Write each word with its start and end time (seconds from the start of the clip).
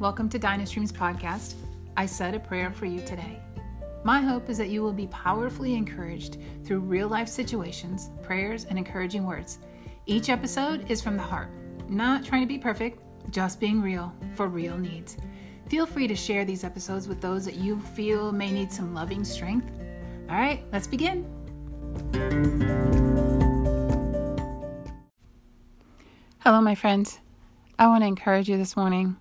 Welcome 0.00 0.28
to 0.28 0.38
Dynastreams 0.38 0.92
podcast. 0.92 1.54
I 1.96 2.06
said 2.06 2.32
a 2.36 2.38
prayer 2.38 2.70
for 2.70 2.86
you 2.86 3.00
today. 3.00 3.40
My 4.04 4.20
hope 4.20 4.48
is 4.48 4.56
that 4.58 4.68
you 4.68 4.80
will 4.80 4.92
be 4.92 5.08
powerfully 5.08 5.74
encouraged 5.74 6.38
through 6.64 6.78
real 6.80 7.08
life 7.08 7.26
situations, 7.26 8.10
prayers, 8.22 8.64
and 8.66 8.78
encouraging 8.78 9.26
words. 9.26 9.58
Each 10.06 10.28
episode 10.28 10.88
is 10.88 11.02
from 11.02 11.16
the 11.16 11.22
heart, 11.24 11.48
not 11.88 12.24
trying 12.24 12.42
to 12.42 12.46
be 12.46 12.58
perfect, 12.58 13.02
just 13.32 13.58
being 13.58 13.82
real 13.82 14.14
for 14.36 14.46
real 14.46 14.78
needs. 14.78 15.16
Feel 15.68 15.84
free 15.84 16.06
to 16.06 16.14
share 16.14 16.44
these 16.44 16.62
episodes 16.62 17.08
with 17.08 17.20
those 17.20 17.44
that 17.44 17.56
you 17.56 17.80
feel 17.80 18.30
may 18.30 18.52
need 18.52 18.70
some 18.70 18.94
loving 18.94 19.24
strength. 19.24 19.68
All 20.30 20.36
right, 20.36 20.62
let's 20.70 20.86
begin. 20.86 21.26
Hello, 26.38 26.60
my 26.60 26.76
friends. 26.76 27.18
I 27.80 27.88
want 27.88 28.04
to 28.04 28.06
encourage 28.06 28.48
you 28.48 28.56
this 28.56 28.76
morning. 28.76 29.16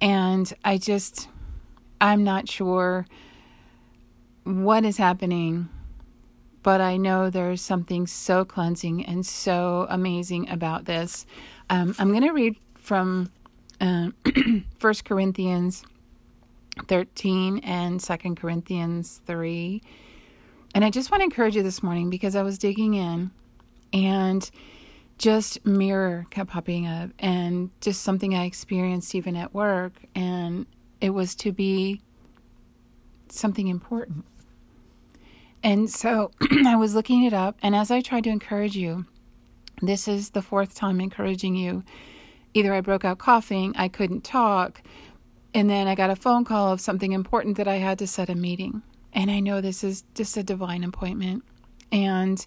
And 0.00 0.52
I 0.64 0.78
just, 0.78 1.28
I'm 2.00 2.24
not 2.24 2.48
sure 2.48 3.06
what 4.44 4.84
is 4.84 4.96
happening, 4.96 5.68
but 6.62 6.80
I 6.80 6.96
know 6.96 7.30
there's 7.30 7.62
something 7.62 8.06
so 8.06 8.44
cleansing 8.44 9.04
and 9.04 9.24
so 9.24 9.86
amazing 9.88 10.48
about 10.50 10.84
this. 10.84 11.26
Um, 11.70 11.94
I'm 11.98 12.10
going 12.10 12.22
to 12.22 12.32
read 12.32 12.56
from 12.74 13.30
uh, 13.80 14.10
1 14.80 14.94
Corinthians 15.04 15.84
13 16.86 17.58
and 17.58 18.00
2 18.00 18.34
Corinthians 18.34 19.20
3. 19.26 19.82
And 20.74 20.84
I 20.84 20.90
just 20.90 21.10
want 21.10 21.20
to 21.20 21.24
encourage 21.24 21.56
you 21.56 21.62
this 21.62 21.82
morning 21.82 22.10
because 22.10 22.36
I 22.36 22.42
was 22.42 22.58
digging 22.58 22.94
in 22.94 23.30
and 23.92 24.48
just 25.18 25.64
mirror 25.64 26.26
kept 26.30 26.50
popping 26.50 26.86
up 26.86 27.10
and 27.18 27.70
just 27.80 28.02
something 28.02 28.34
I 28.34 28.44
experienced 28.44 29.14
even 29.14 29.36
at 29.36 29.54
work 29.54 29.92
and 30.14 30.66
it 31.00 31.10
was 31.10 31.34
to 31.36 31.52
be 31.52 32.02
something 33.28 33.68
important. 33.68 34.24
And 35.62 35.90
so 35.90 36.30
I 36.66 36.76
was 36.76 36.94
looking 36.94 37.24
it 37.24 37.32
up 37.32 37.56
and 37.62 37.74
as 37.74 37.90
I 37.90 38.00
tried 38.00 38.24
to 38.24 38.30
encourage 38.30 38.76
you, 38.76 39.06
this 39.82 40.08
is 40.08 40.30
the 40.30 40.42
fourth 40.42 40.74
time 40.74 41.00
encouraging 41.00 41.56
you. 41.56 41.82
Either 42.54 42.72
I 42.72 42.80
broke 42.80 43.04
out 43.04 43.18
coughing, 43.18 43.74
I 43.76 43.88
couldn't 43.88 44.24
talk, 44.24 44.80
and 45.52 45.68
then 45.68 45.86
I 45.86 45.94
got 45.94 46.10
a 46.10 46.16
phone 46.16 46.44
call 46.44 46.72
of 46.72 46.80
something 46.80 47.12
important 47.12 47.58
that 47.58 47.68
I 47.68 47.76
had 47.76 47.98
to 47.98 48.06
set 48.06 48.30
a 48.30 48.34
meeting. 48.34 48.82
And 49.12 49.30
I 49.30 49.40
know 49.40 49.60
this 49.60 49.84
is 49.84 50.04
just 50.14 50.36
a 50.36 50.42
divine 50.42 50.84
appointment. 50.84 51.44
And 51.92 52.44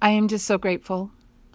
I 0.00 0.10
am 0.10 0.28
just 0.28 0.46
so 0.46 0.58
grateful 0.58 1.10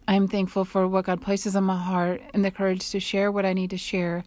I'm 0.08 0.28
thankful 0.28 0.66
for 0.66 0.88
what 0.88 1.06
God 1.06 1.22
places 1.22 1.56
in 1.56 1.64
my 1.64 1.78
heart 1.78 2.22
and 2.34 2.44
the 2.44 2.52
courage 2.52 2.90
to 2.92 3.00
share 3.00 3.32
what 3.32 3.46
I 3.46 3.54
need 3.54 3.70
to 3.70 3.78
share, 3.78 4.24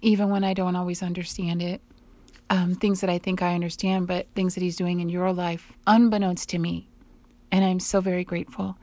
even 0.00 0.30
when 0.30 0.44
I 0.44 0.54
don't 0.54 0.76
always 0.76 1.02
understand 1.02 1.62
it. 1.62 1.82
Um, 2.50 2.74
things 2.74 3.00
that 3.00 3.10
I 3.10 3.18
think 3.18 3.42
I 3.42 3.54
understand, 3.54 4.06
but 4.06 4.26
things 4.34 4.54
that 4.54 4.62
He's 4.62 4.76
doing 4.76 5.00
in 5.00 5.08
your 5.08 5.32
life, 5.32 5.72
unbeknownst 5.86 6.48
to 6.50 6.58
me. 6.58 6.88
And 7.50 7.64
I'm 7.64 7.80
so 7.80 8.00
very 8.00 8.24
grateful. 8.24 8.76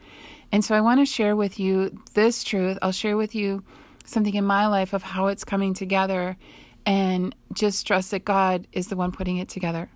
And 0.51 0.65
so 0.65 0.75
I 0.75 0.81
want 0.81 0.99
to 0.99 1.05
share 1.05 1.35
with 1.35 1.59
you 1.59 1.97
this 2.13 2.43
truth. 2.43 2.77
I'll 2.81 2.91
share 2.91 3.17
with 3.17 3.35
you 3.35 3.63
something 4.05 4.33
in 4.33 4.43
my 4.43 4.67
life 4.67 4.93
of 4.93 5.03
how 5.03 5.27
it's 5.27 5.43
coming 5.43 5.73
together 5.73 6.37
and 6.85 7.35
just 7.53 7.85
trust 7.85 8.11
that 8.11 8.25
God 8.25 8.67
is 8.73 8.87
the 8.87 8.95
one 8.95 9.11
putting 9.11 9.37
it 9.37 9.49
together 9.49 9.89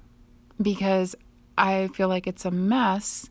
because 0.62 1.16
I 1.58 1.88
feel 1.94 2.08
like 2.08 2.28
it's 2.28 2.46
a 2.46 2.52
mess 2.52 3.30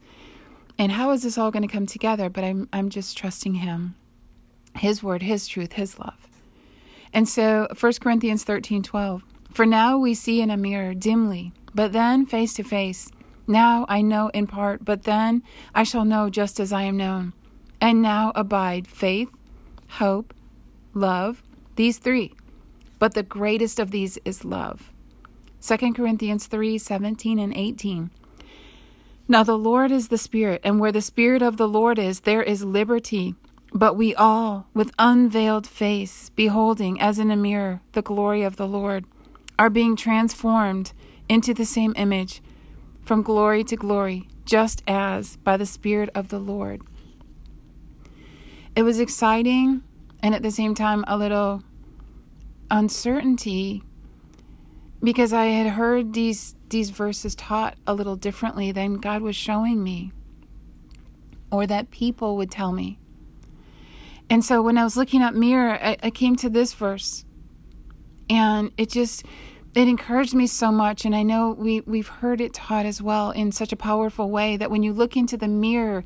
and 0.79 0.93
how 0.93 1.11
is 1.13 1.23
this 1.23 1.39
all 1.39 1.51
going 1.51 1.67
to 1.67 1.73
come 1.73 1.87
together? 1.87 2.29
But 2.29 2.45
I'm 2.45 2.69
I'm 2.73 2.89
just 2.89 3.17
trusting 3.17 3.55
him. 3.55 3.95
His 4.77 5.03
word, 5.03 5.23
his 5.23 5.47
truth, 5.47 5.75
his 5.75 5.99
love. 5.99 6.29
And 7.13 7.29
so 7.29 7.69
1 7.79 7.93
Corinthians 8.01 8.43
13, 8.43 8.83
12. 8.83 9.23
For 9.53 9.65
now 9.65 9.97
we 9.99 10.15
see 10.15 10.41
in 10.41 10.51
a 10.51 10.57
mirror 10.57 10.95
dimly, 10.95 11.53
but 11.73 11.93
then 11.93 12.27
face 12.27 12.55
to 12.55 12.65
face. 12.65 13.09
Now 13.47 13.87
I 13.89 14.03
know 14.03 14.29
in 14.31 14.49
part, 14.49 14.85
but 14.85 15.05
then 15.05 15.45
I 15.75 15.85
shall 15.85 16.05
know 16.05 16.29
just 16.29 16.59
as 16.59 16.73
I 16.73 16.83
am 16.83 16.97
known. 16.97 17.33
And 17.81 18.03
now 18.03 18.33
abide 18.35 18.89
faith, 18.89 19.29
hope, 19.89 20.35
love, 20.93 21.43
these 21.77 21.99
three. 21.99 22.35
But 22.99 23.15
the 23.15 23.23
greatest 23.23 23.79
of 23.79 23.93
these 23.93 24.19
is 24.25 24.45
love. 24.45 24.91
2 25.61 25.93
Corinthians 25.93 26.47
3 26.47 26.79
17 26.79 27.39
and 27.39 27.55
18. 27.55 28.11
Now 29.27 29.43
the 29.43 29.57
Lord 29.57 29.91
is 29.91 30.09
the 30.09 30.19
Spirit, 30.19 30.61
and 30.65 30.79
where 30.79 30.93
the 30.93 31.01
Spirit 31.01 31.41
of 31.41 31.57
the 31.57 31.69
Lord 31.69 31.99
is, 31.99 32.21
there 32.21 32.43
is 32.43 32.65
liberty. 32.65 33.35
But 33.73 33.97
we 33.97 34.15
all, 34.15 34.69
with 34.75 34.93
unveiled 34.99 35.67
face, 35.67 36.31
beholding 36.31 37.01
as 37.01 37.19
in 37.19 37.31
a 37.31 37.37
mirror 37.37 37.81
the 37.93 38.03
glory 38.03 38.43
of 38.43 38.57
the 38.57 38.69
Lord, 38.69 39.07
are 39.59 39.71
being 39.71 39.97
transformed 39.97 40.93
into 41.29 41.55
the 41.55 41.65
same 41.65 41.95
image 41.97 42.43
from 43.03 43.23
glory 43.23 43.65
to 43.65 43.77
glory, 43.77 44.29
just 44.45 44.83
as 44.87 45.37
by 45.39 45.57
the 45.57 45.67
Spirit 45.67 46.11
of 46.15 46.29
the 46.29 46.39
Lord. 46.39 46.83
It 48.77 48.83
was 48.83 49.01
exciting 49.01 49.83
and 50.23 50.35
at 50.35 50.43
the 50.43 50.51
same 50.51 50.75
time 50.75 51.05
a 51.07 51.17
little 51.17 51.63
uncertainty 52.71 53.83
because 55.05 55.33
I 55.33 55.47
had 55.47 55.73
heard 55.73 56.15
these 56.15 56.55
these 56.71 56.91
verses 56.91 57.35
taught 57.35 57.77
a 57.87 57.95
little 57.95 58.17
differently 58.17 58.73
than 58.73 58.95
God 58.95 59.23
was 59.23 59.37
showing 59.37 59.83
me 59.83 60.13
or 61.53 61.67
that 61.67 61.91
people 61.91 62.37
would 62.37 62.51
tell 62.51 62.73
me. 62.73 62.99
And 64.29 64.45
so 64.45 64.61
when 64.63 64.77
I 64.77 64.83
was 64.83 64.97
looking 64.97 65.23
up 65.23 65.35
mirror, 65.35 65.79
I, 65.81 65.97
I 66.03 66.11
came 66.11 66.35
to 66.37 66.49
this 66.49 66.73
verse 66.73 67.25
and 68.29 68.73
it 68.77 68.91
just 68.91 69.25
it 69.75 69.89
encouraged 69.89 70.35
me 70.35 70.47
so 70.47 70.71
much 70.71 71.05
and 71.05 71.15
i 71.15 71.23
know 71.23 71.51
we, 71.51 71.81
we've 71.81 72.09
heard 72.09 72.41
it 72.41 72.55
taught 72.55 72.87
as 72.87 73.03
well 73.03 73.31
in 73.33 73.53
such 73.53 73.73
a 73.73 73.77
powerful 73.77 74.31
way 74.31 74.57
that 74.57 74.71
when 74.71 74.83
you 74.83 74.93
look 74.93 75.17
into 75.17 75.37
the 75.37 75.49
mirror 75.49 76.05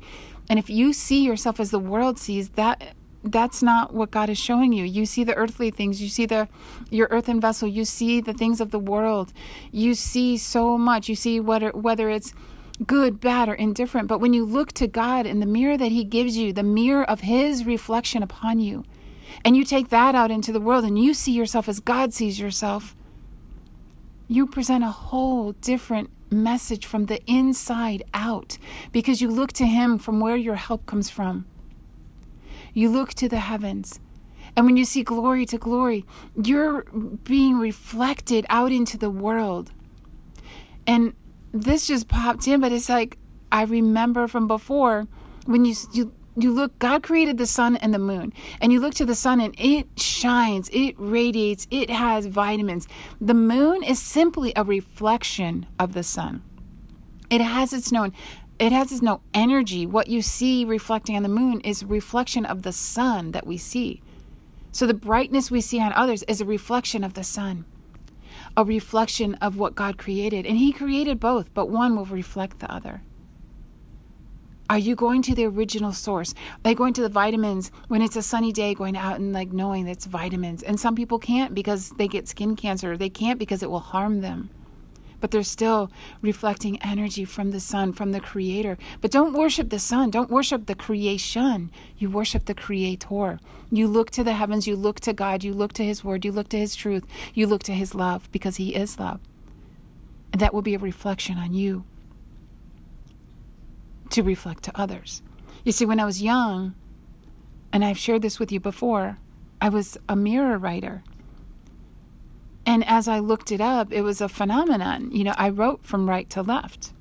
and 0.49 0.59
if 0.59 0.69
you 0.69 0.91
see 0.91 1.23
yourself 1.23 1.59
as 1.59 1.71
the 1.71 1.79
world 1.79 2.17
sees 2.17 2.49
that 2.49 2.95
that's 3.23 3.61
not 3.61 3.93
what 3.93 4.11
God 4.11 4.29
is 4.29 4.37
showing 4.37 4.71
you. 4.71 4.85
You 4.85 5.05
see 5.05 5.23
the 5.23 5.35
earthly 5.35 5.71
things, 5.71 6.01
you 6.01 6.09
see 6.09 6.25
the 6.25 6.47
your 6.89 7.07
earthen 7.11 7.41
vessel, 7.41 7.67
you 7.67 7.85
see 7.85 8.21
the 8.21 8.33
things 8.33 8.61
of 8.61 8.71
the 8.71 8.79
world. 8.79 9.33
You 9.71 9.93
see 9.93 10.37
so 10.37 10.77
much. 10.77 11.09
You 11.09 11.15
see 11.15 11.39
whether 11.39 11.71
whether 11.71 12.09
it's 12.09 12.33
good, 12.85 13.19
bad 13.19 13.49
or 13.49 13.53
indifferent, 13.53 14.07
but 14.07 14.19
when 14.19 14.31
you 14.31 14.45
look 14.45 14.71
to 14.71 14.87
God 14.87 15.25
in 15.25 15.41
the 15.41 15.45
mirror 15.45 15.77
that 15.77 15.91
he 15.91 16.05
gives 16.05 16.37
you, 16.37 16.53
the 16.53 16.63
mirror 16.63 17.03
of 17.03 17.21
his 17.21 17.65
reflection 17.65 18.23
upon 18.23 18.59
you, 18.59 18.85
and 19.43 19.57
you 19.57 19.65
take 19.65 19.89
that 19.89 20.15
out 20.15 20.31
into 20.31 20.51
the 20.51 20.61
world 20.61 20.85
and 20.85 20.97
you 20.97 21.13
see 21.13 21.33
yourself 21.33 21.67
as 21.67 21.79
God 21.79 22.13
sees 22.13 22.39
yourself, 22.39 22.95
you 24.27 24.47
present 24.47 24.83
a 24.83 24.91
whole 24.91 25.53
different 25.53 26.09
message 26.31 26.85
from 26.85 27.07
the 27.07 27.19
inside 27.25 28.03
out 28.13 28.57
because 28.91 29.21
you 29.21 29.29
look 29.29 29.51
to 29.53 29.65
him 29.65 29.97
from 29.97 30.19
where 30.19 30.37
your 30.37 30.55
help 30.55 30.85
comes 30.85 31.09
from. 31.09 31.45
You 32.73 32.89
look 32.89 33.13
to 33.15 33.29
the 33.29 33.39
heavens. 33.39 33.99
And 34.55 34.65
when 34.65 34.77
you 34.77 34.85
see 34.85 35.03
glory 35.03 35.45
to 35.47 35.57
glory, 35.57 36.05
you're 36.41 36.83
being 37.23 37.59
reflected 37.59 38.45
out 38.49 38.71
into 38.71 38.97
the 38.97 39.09
world. 39.09 39.71
And 40.87 41.13
this 41.53 41.87
just 41.87 42.07
popped 42.07 42.47
in, 42.47 42.61
but 42.61 42.71
it's 42.71 42.89
like 42.89 43.17
I 43.51 43.63
remember 43.63 44.27
from 44.27 44.47
before 44.47 45.07
when 45.45 45.65
you 45.65 45.75
you 45.93 46.13
you 46.35 46.51
look 46.51 46.77
God 46.79 47.03
created 47.03 47.37
the 47.37 47.45
sun 47.45 47.75
and 47.77 47.93
the 47.93 47.99
moon 47.99 48.33
and 48.61 48.71
you 48.71 48.79
look 48.79 48.93
to 48.95 49.05
the 49.05 49.15
sun 49.15 49.41
and 49.41 49.53
it 49.57 49.87
shines, 49.99 50.69
it 50.71 50.95
radiates, 50.97 51.67
it 51.71 51.89
has 51.89 52.27
vitamins. 52.27 52.87
The 53.19 53.33
moon 53.33 53.83
is 53.83 53.99
simply 53.99 54.53
a 54.55 54.63
reflection 54.63 55.65
of 55.77 55.93
the 55.93 56.03
sun. 56.03 56.43
It 57.29 57.41
has 57.41 57.73
its 57.73 57.91
own 57.93 58.13
it 58.59 58.73
has 58.73 59.01
no 59.01 59.21
energy. 59.33 59.85
What 59.85 60.09
you 60.09 60.21
see 60.21 60.65
reflecting 60.65 61.15
on 61.15 61.23
the 61.23 61.29
moon 61.29 61.61
is 61.61 61.85
reflection 61.85 62.45
of 62.45 62.63
the 62.63 62.73
sun 62.73 63.31
that 63.31 63.47
we 63.47 63.57
see. 63.57 64.01
So 64.71 64.85
the 64.85 64.93
brightness 64.93 65.49
we 65.49 65.61
see 65.61 65.81
on 65.81 65.93
others 65.93 66.23
is 66.23 66.41
a 66.41 66.45
reflection 66.45 67.03
of 67.03 67.13
the 67.13 67.23
sun, 67.23 67.65
a 68.57 68.65
reflection 68.65 69.35
of 69.35 69.57
what 69.57 69.75
God 69.75 69.97
created. 69.97 70.45
And 70.45 70.57
He 70.57 70.73
created 70.73 71.19
both, 71.19 71.53
but 71.53 71.69
one 71.69 71.95
will 71.95 72.05
reflect 72.05 72.59
the 72.59 72.71
other. 72.71 73.01
Are 74.69 74.77
you 74.77 74.93
going 74.93 75.23
to 75.23 75.33
the 75.33 75.45
original 75.45 75.93
source? 75.93 76.35
Are 76.63 76.71
you 76.71 76.75
going 76.75 76.93
to 76.93 77.01
the 77.01 77.09
vitamins 77.09 77.71
when 77.87 78.03
it's 78.03 78.15
a 78.15 78.21
sunny 78.21 78.51
day, 78.51 78.75
going 78.75 78.95
out 78.95 79.19
and 79.19 79.33
like 79.33 79.51
knowing 79.51 79.85
that 79.85 79.91
it's 79.91 80.05
vitamins? 80.05 80.61
And 80.61 80.79
some 80.79 80.95
people 80.95 81.17
can't 81.17 81.55
because 81.55 81.89
they 81.97 82.07
get 82.07 82.27
skin 82.27 82.55
cancer. 82.55 82.95
They 82.95 83.09
can't 83.09 83.39
because 83.39 83.63
it 83.63 83.71
will 83.71 83.79
harm 83.79 84.21
them 84.21 84.51
but 85.19 85.31
they're 85.31 85.43
still 85.43 85.91
reflecting 86.21 86.81
energy 86.81 87.25
from 87.25 87.51
the 87.51 87.59
sun, 87.59 87.93
from 87.93 88.11
the 88.11 88.19
creator. 88.19 88.77
But 89.01 89.11
don't 89.11 89.33
worship 89.33 89.69
the 89.69 89.79
sun, 89.79 90.09
don't 90.09 90.29
worship 90.29 90.65
the 90.65 90.75
creation. 90.75 91.71
You 91.97 92.09
worship 92.09 92.45
the 92.45 92.53
creator. 92.53 93.39
You 93.71 93.87
look 93.87 94.11
to 94.11 94.23
the 94.23 94.33
heavens, 94.33 94.67
you 94.67 94.75
look 94.75 94.99
to 95.01 95.13
God, 95.13 95.43
you 95.43 95.53
look 95.53 95.73
to 95.73 95.83
his 95.83 96.03
word, 96.03 96.25
you 96.25 96.31
look 96.31 96.49
to 96.49 96.57
his 96.57 96.75
truth, 96.75 97.05
you 97.33 97.47
look 97.47 97.63
to 97.63 97.73
his 97.73 97.93
love 97.93 98.31
because 98.31 98.57
he 98.57 98.75
is 98.75 98.99
love. 98.99 99.19
And 100.31 100.41
that 100.41 100.53
will 100.53 100.61
be 100.61 100.75
a 100.75 100.79
reflection 100.79 101.37
on 101.37 101.53
you 101.53 101.83
to 104.11 104.23
reflect 104.23 104.63
to 104.63 104.79
others. 104.79 105.21
You 105.63 105.71
see, 105.71 105.85
when 105.85 105.99
I 105.99 106.05
was 106.05 106.21
young, 106.21 106.75
and 107.71 107.85
I've 107.85 107.97
shared 107.97 108.21
this 108.21 108.39
with 108.39 108.51
you 108.51 108.59
before, 108.59 109.19
I 109.61 109.69
was 109.69 109.97
a 110.07 110.15
mirror 110.15 110.57
writer. 110.57 111.03
And 112.69 112.87
as 112.87 113.07
I 113.07 113.17
looked 113.17 113.51
it 113.51 113.61
up, 113.61 113.91
it 113.91 114.03
was 114.03 114.21
a 114.21 114.29
phenomenon. 114.29 115.09
You 115.11 115.23
know, 115.23 115.33
I 115.39 115.49
wrote 115.49 115.83
from 115.83 116.07
right 116.07 116.29
to 116.29 116.43
left. 116.43 116.93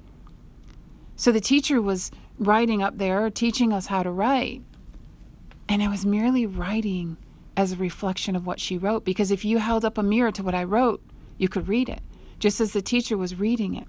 So 1.15 1.31
the 1.31 1.43
teacher 1.43 1.83
was 1.83 2.11
writing 2.39 2.83
up 2.83 2.97
there, 2.97 3.29
teaching 3.29 3.71
us 3.71 3.89
how 3.89 4.03
to 4.03 4.11
write. 4.11 4.63
And 5.69 5.83
I 5.83 5.89
was 5.89 6.07
merely 6.07 6.47
writing 6.47 7.19
as 7.55 7.73
a 7.73 7.77
reflection 7.77 8.35
of 8.35 8.47
what 8.47 8.61
she 8.61 8.79
wrote. 8.79 9.05
Because 9.05 9.31
if 9.31 9.45
you 9.45 9.59
held 9.59 9.85
up 9.85 9.99
a 9.99 10.03
mirror 10.03 10.33
to 10.33 10.43
what 10.43 10.55
I 10.55 10.65
wrote, 10.65 11.03
you 11.37 11.51
could 11.51 11.69
read 11.69 11.91
it, 11.91 12.01
just 12.39 12.63
as 12.63 12.73
the 12.73 12.81
teacher 12.81 13.19
was 13.19 13.39
reading 13.39 13.75
it. 13.75 13.89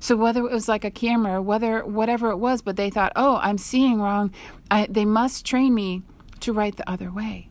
So 0.00 0.16
whether 0.16 0.40
it 0.40 0.50
was 0.50 0.66
like 0.66 0.84
a 0.84 0.90
camera, 0.90 1.40
whether 1.40 1.86
whatever 1.86 2.30
it 2.30 2.38
was, 2.38 2.60
but 2.60 2.74
they 2.74 2.90
thought, 2.90 3.12
oh, 3.14 3.38
I'm 3.40 3.58
seeing 3.58 4.00
wrong. 4.00 4.34
I, 4.68 4.88
they 4.90 5.04
must 5.04 5.46
train 5.46 5.76
me 5.76 6.02
to 6.40 6.52
write 6.52 6.74
the 6.76 6.90
other 6.90 7.12
way, 7.12 7.50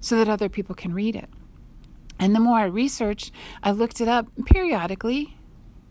so 0.00 0.16
that 0.16 0.30
other 0.30 0.48
people 0.48 0.74
can 0.74 0.94
read 0.94 1.14
it. 1.14 1.28
And 2.18 2.34
the 2.34 2.40
more 2.40 2.58
I 2.58 2.64
researched, 2.64 3.32
I 3.62 3.72
looked 3.72 4.00
it 4.00 4.08
up 4.08 4.26
periodically, 4.46 5.36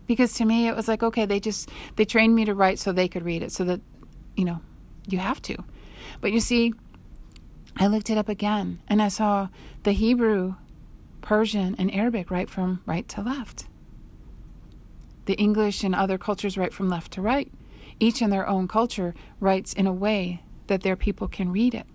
because 0.06 0.34
to 0.34 0.44
me 0.44 0.68
it 0.68 0.76
was 0.76 0.88
like, 0.88 1.02
okay, 1.02 1.26
they 1.26 1.40
just 1.40 1.70
they 1.96 2.04
trained 2.04 2.34
me 2.34 2.44
to 2.44 2.54
write 2.54 2.78
so 2.78 2.92
they 2.92 3.08
could 3.08 3.24
read 3.24 3.42
it, 3.42 3.52
so 3.52 3.64
that 3.64 3.80
you 4.36 4.44
know, 4.44 4.60
you 5.08 5.18
have 5.18 5.40
to. 5.42 5.56
But 6.20 6.32
you 6.32 6.40
see, 6.40 6.74
I 7.76 7.86
looked 7.86 8.10
it 8.10 8.18
up 8.18 8.28
again, 8.28 8.80
and 8.88 9.00
I 9.00 9.08
saw 9.08 9.48
the 9.82 9.92
Hebrew, 9.92 10.56
Persian, 11.20 11.74
and 11.78 11.94
Arabic 11.94 12.30
write 12.30 12.50
from 12.50 12.82
right 12.86 13.08
to 13.08 13.22
left 13.22 13.66
the 15.26 15.34
English 15.34 15.84
and 15.84 15.94
other 15.94 16.18
cultures 16.18 16.56
write 16.56 16.72
from 16.72 16.88
left 16.88 17.12
to 17.12 17.20
right. 17.20 17.52
Each 18.00 18.22
in 18.22 18.30
their 18.30 18.48
own 18.48 18.66
culture 18.66 19.14
writes 19.38 19.72
in 19.72 19.86
a 19.86 19.92
way 19.92 20.42
that 20.68 20.82
their 20.82 20.96
people 20.96 21.28
can 21.28 21.52
read 21.52 21.74
it. 21.74 21.86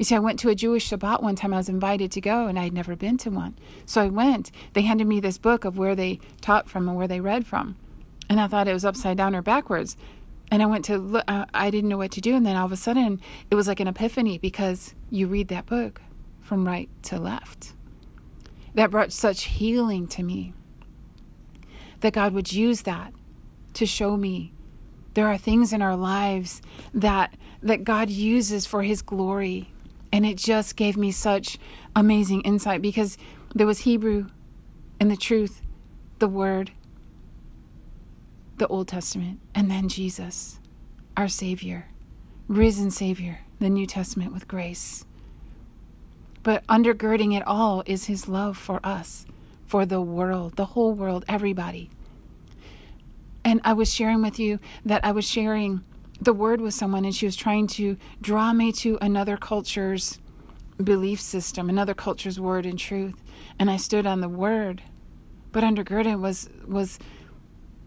You 0.00 0.04
see, 0.04 0.14
I 0.14 0.18
went 0.18 0.38
to 0.38 0.48
a 0.48 0.54
Jewish 0.54 0.88
Shabbat 0.88 1.22
one 1.22 1.36
time. 1.36 1.52
I 1.52 1.58
was 1.58 1.68
invited 1.68 2.10
to 2.12 2.22
go, 2.22 2.46
and 2.46 2.58
I'd 2.58 2.72
never 2.72 2.96
been 2.96 3.18
to 3.18 3.28
one. 3.28 3.54
So 3.84 4.00
I 4.00 4.08
went. 4.08 4.50
They 4.72 4.80
handed 4.80 5.06
me 5.06 5.20
this 5.20 5.36
book 5.36 5.66
of 5.66 5.76
where 5.76 5.94
they 5.94 6.20
taught 6.40 6.70
from 6.70 6.88
and 6.88 6.96
where 6.96 7.06
they 7.06 7.20
read 7.20 7.46
from. 7.46 7.76
And 8.26 8.40
I 8.40 8.46
thought 8.46 8.66
it 8.66 8.72
was 8.72 8.86
upside 8.86 9.18
down 9.18 9.36
or 9.36 9.42
backwards. 9.42 9.98
And 10.50 10.62
I 10.62 10.66
went 10.66 10.86
to 10.86 10.96
look, 10.96 11.24
I 11.28 11.70
didn't 11.70 11.90
know 11.90 11.98
what 11.98 12.12
to 12.12 12.22
do. 12.22 12.34
And 12.34 12.46
then 12.46 12.56
all 12.56 12.64
of 12.64 12.72
a 12.72 12.78
sudden, 12.78 13.20
it 13.50 13.56
was 13.56 13.68
like 13.68 13.78
an 13.78 13.88
epiphany 13.88 14.38
because 14.38 14.94
you 15.10 15.26
read 15.26 15.48
that 15.48 15.66
book 15.66 16.00
from 16.40 16.66
right 16.66 16.88
to 17.02 17.18
left. 17.18 17.74
That 18.72 18.90
brought 18.90 19.12
such 19.12 19.42
healing 19.42 20.06
to 20.08 20.22
me 20.22 20.54
that 22.00 22.14
God 22.14 22.32
would 22.32 22.54
use 22.54 22.82
that 22.82 23.12
to 23.74 23.84
show 23.84 24.16
me 24.16 24.54
there 25.12 25.26
are 25.26 25.36
things 25.36 25.74
in 25.74 25.82
our 25.82 25.96
lives 25.96 26.62
that 26.94 27.34
that 27.62 27.84
God 27.84 28.08
uses 28.08 28.64
for 28.64 28.82
his 28.82 29.02
glory 29.02 29.70
and 30.12 30.26
it 30.26 30.36
just 30.36 30.76
gave 30.76 30.96
me 30.96 31.10
such 31.10 31.58
amazing 31.94 32.40
insight 32.42 32.82
because 32.82 33.16
there 33.54 33.66
was 33.66 33.80
Hebrew 33.80 34.26
and 34.98 35.10
the 35.10 35.16
truth 35.16 35.62
the 36.18 36.28
word 36.28 36.72
the 38.58 38.66
Old 38.68 38.88
Testament 38.88 39.40
and 39.54 39.70
then 39.70 39.88
Jesus 39.88 40.58
our 41.16 41.28
savior 41.28 41.88
risen 42.48 42.90
savior 42.90 43.40
the 43.58 43.70
New 43.70 43.86
Testament 43.86 44.32
with 44.32 44.48
grace 44.48 45.04
but 46.42 46.66
undergirding 46.66 47.36
it 47.36 47.46
all 47.46 47.82
is 47.86 48.06
his 48.06 48.28
love 48.28 48.56
for 48.56 48.80
us 48.82 49.26
for 49.70 49.86
the 49.86 50.00
world, 50.00 50.56
the 50.56 50.66
whole 50.66 50.94
world, 50.94 51.24
everybody. 51.28 51.90
And 53.44 53.60
I 53.62 53.72
was 53.72 53.92
sharing 53.92 54.20
with 54.20 54.38
you 54.38 54.58
that 54.84 55.04
I 55.04 55.12
was 55.12 55.24
sharing 55.24 55.84
the 56.20 56.32
word 56.32 56.60
with 56.60 56.74
someone, 56.74 57.04
and 57.04 57.14
she 57.14 57.26
was 57.26 57.36
trying 57.36 57.66
to 57.68 57.96
draw 58.20 58.52
me 58.52 58.72
to 58.72 58.98
another 59.00 59.36
culture's 59.36 60.18
belief 60.82 61.20
system, 61.20 61.68
another 61.68 61.94
culture's 61.94 62.40
word 62.40 62.66
and 62.66 62.78
truth. 62.78 63.22
And 63.58 63.70
I 63.70 63.76
stood 63.76 64.06
on 64.06 64.20
the 64.20 64.28
word, 64.28 64.82
but 65.52 65.64
undergirded 65.64 66.20
was 66.20 66.48
was 66.66 66.98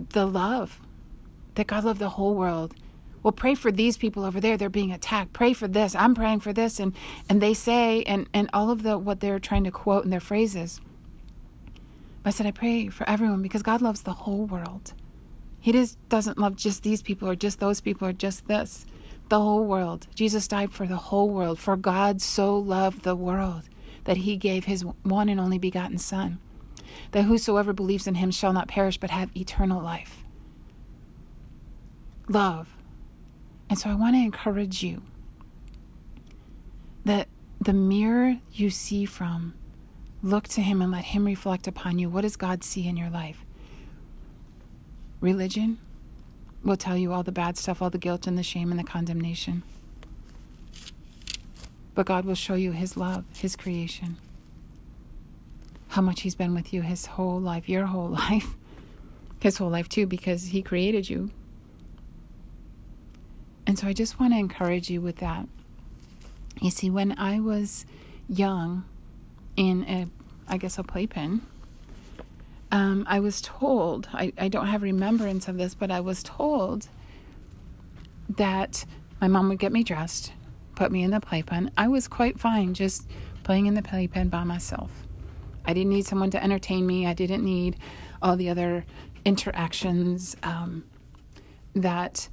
the 0.10 0.26
love 0.26 0.80
that 1.56 1.68
God 1.68 1.84
loved 1.84 2.00
the 2.00 2.10
whole 2.10 2.36
world. 2.36 2.74
Well, 3.22 3.32
pray 3.32 3.56
for 3.56 3.72
these 3.72 3.98
people 3.98 4.26
over 4.26 4.40
there; 4.42 4.58
they're 4.58 4.70
being 4.70 4.92
attacked. 4.92 5.34
Pray 5.34 5.54
for 5.54 5.68
this. 5.68 5.96
I'm 5.96 6.16
praying 6.16 6.42
for 6.42 6.54
this, 6.54 6.80
and 6.80 6.94
and 7.30 7.42
they 7.42 7.54
say, 7.54 8.04
and 8.04 8.28
and 8.34 8.50
all 8.54 8.70
of 8.70 8.84
the 8.84 8.98
what 8.98 9.20
they're 9.20 9.40
trying 9.40 9.64
to 9.64 9.72
quote 9.72 10.04
in 10.04 10.10
their 10.10 10.20
phrases 10.20 10.82
I 12.26 12.30
said, 12.30 12.46
I 12.46 12.52
pray 12.52 12.88
for 12.88 13.08
everyone 13.10 13.42
because 13.42 13.64
God 13.64 13.82
loves 13.82 14.04
the 14.04 14.14
whole 14.14 14.46
world. 14.46 14.94
He 15.64 15.72
just 15.72 15.98
doesn't 16.10 16.38
love 16.38 16.58
just 16.58 16.84
these 16.84 17.02
people 17.02 17.30
or 17.30 17.36
just 17.36 17.62
those 17.62 17.80
people 17.80 18.06
or 18.06 18.12
just 18.12 18.50
this. 18.50 18.86
The 19.30 19.40
whole 19.40 19.64
world. 19.64 20.08
Jesus 20.14 20.46
died 20.46 20.74
for 20.74 20.86
the 20.86 20.98
whole 20.98 21.30
world. 21.30 21.58
For 21.58 21.78
God 21.78 22.22
so 22.22 22.58
loved 22.58 23.04
the 23.04 23.16
world 23.16 23.70
that 24.04 24.18
he 24.18 24.36
gave 24.36 24.66
his 24.66 24.84
one 25.04 25.30
and 25.30 25.40
only 25.40 25.58
begotten 25.58 25.98
Son, 25.98 26.40
that 27.12 27.24
whosoever 27.24 27.72
believes 27.72 28.08
in 28.08 28.16
him 28.16 28.30
shall 28.30 28.52
not 28.52 28.68
perish 28.68 28.98
but 28.98 29.10
have 29.10 29.36
eternal 29.38 29.82
life. 29.82 30.26
Love. 32.28 32.76
And 33.70 33.80
so 33.80 33.90
I 33.90 33.94
want 33.96 34.18
to 34.18 34.22
encourage 34.22 34.84
you 34.84 35.02
that 37.06 37.30
the 37.62 37.72
mirror 37.72 38.40
you 38.52 38.70
see 38.70 39.06
from 39.06 39.54
Look 40.22 40.48
to 40.50 40.62
Him 40.62 40.82
and 40.82 40.90
let 40.90 41.04
Him 41.04 41.26
reflect 41.26 41.68
upon 41.68 42.00
you. 42.00 42.10
What 42.10 42.22
does 42.22 42.38
God 42.38 42.64
see 42.64 42.88
in 42.88 42.96
your 42.96 43.10
life? 43.10 43.46
Religion 45.24 45.78
will 46.66 46.76
tell 46.76 46.98
you 46.98 47.14
all 47.14 47.24
the 47.24 47.32
bad 47.32 47.58
stuff, 47.58 47.82
all 47.82 47.90
the 47.90 47.98
guilt 47.98 48.28
and 48.28 48.38
the 48.38 48.44
shame 48.44 48.72
and 48.72 48.80
the 48.80 48.84
condemnation. 48.84 49.64
But 51.96 52.06
God 52.06 52.26
will 52.26 52.36
show 52.36 52.56
you 52.56 52.74
His 52.74 52.98
love, 52.98 53.24
His 53.34 53.56
creation, 53.56 54.18
how 55.88 56.02
much 56.02 56.22
He's 56.22 56.36
been 56.36 56.54
with 56.54 56.74
you 56.74 56.82
His 56.82 57.06
whole 57.06 57.40
life, 57.40 57.70
your 57.70 57.86
whole 57.86 58.10
life, 58.30 58.50
His 59.40 59.58
whole 59.58 59.70
life 59.70 59.88
too, 59.88 60.06
because 60.06 60.48
He 60.48 60.62
created 60.62 61.10
you. 61.10 61.32
And 63.66 63.80
so 63.80 63.88
I 63.88 63.94
just 63.94 64.20
want 64.20 64.34
to 64.34 64.40
encourage 64.40 64.90
you 64.90 65.00
with 65.00 65.20
that. 65.20 65.48
You 66.60 66.70
see, 66.70 66.90
when 66.90 67.18
I 67.18 67.40
was 67.40 67.86
young, 68.28 68.84
in 69.56 69.86
a, 69.86 70.08
I 70.52 70.58
guess, 70.58 70.78
a 70.78 70.84
playpen. 70.84 71.44
Um, 72.74 73.06
I 73.08 73.20
was 73.20 73.40
told, 73.40 74.10
I, 74.14 74.34
I 74.36 74.48
don't 74.48 74.66
have 74.66 74.82
remembrance 74.82 75.48
of 75.48 75.58
this, 75.60 75.76
but 75.76 75.92
I 75.92 76.00
was 76.00 76.24
told 76.24 76.90
that 78.30 78.84
my 79.22 79.28
mom 79.28 79.50
would 79.50 79.60
get 79.60 79.72
me 79.72 79.84
dressed, 79.84 80.34
put 80.74 80.92
me 80.92 81.04
in 81.04 81.12
the 81.12 81.20
playpen. 81.20 81.70
I 81.78 81.88
was 81.88 82.08
quite 82.08 82.40
fine 82.40 82.74
just 82.74 83.08
playing 83.44 83.68
in 83.68 83.76
the 83.76 83.84
playpen 83.84 84.30
by 84.30 84.44
myself. 84.44 84.90
I 85.66 85.76
didn't 85.76 85.92
need 85.92 86.08
someone 86.08 86.32
to 86.32 86.44
entertain 86.44 86.88
me. 86.88 87.06
I 87.06 87.14
didn't 87.14 87.46
need 87.46 87.78
all 88.24 88.36
the 88.36 88.50
other 88.50 88.86
interactions 89.24 90.36
um, 90.42 90.84
that 91.76 92.28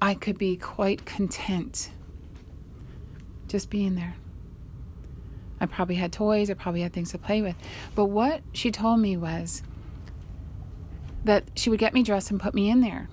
I 0.00 0.14
could 0.14 0.38
be 0.38 0.56
quite 0.56 1.06
content 1.06 1.90
just 3.48 3.68
being 3.68 3.96
there. 3.96 4.14
I 5.60 5.66
probably 5.66 5.94
had 5.94 6.12
toys, 6.12 6.50
I 6.50 6.54
probably 6.54 6.82
had 6.82 6.92
things 6.92 7.12
to 7.12 7.18
play 7.18 7.42
with. 7.42 7.56
But 7.94 8.06
what 8.06 8.42
she 8.52 8.70
told 8.70 9.00
me 9.00 9.16
was 9.16 9.62
that 11.24 11.44
she 11.54 11.70
would 11.70 11.78
get 11.78 11.94
me 11.94 12.02
dressed 12.02 12.30
and 12.30 12.40
put 12.40 12.54
me 12.54 12.70
in 12.70 12.80
there. 12.80 13.08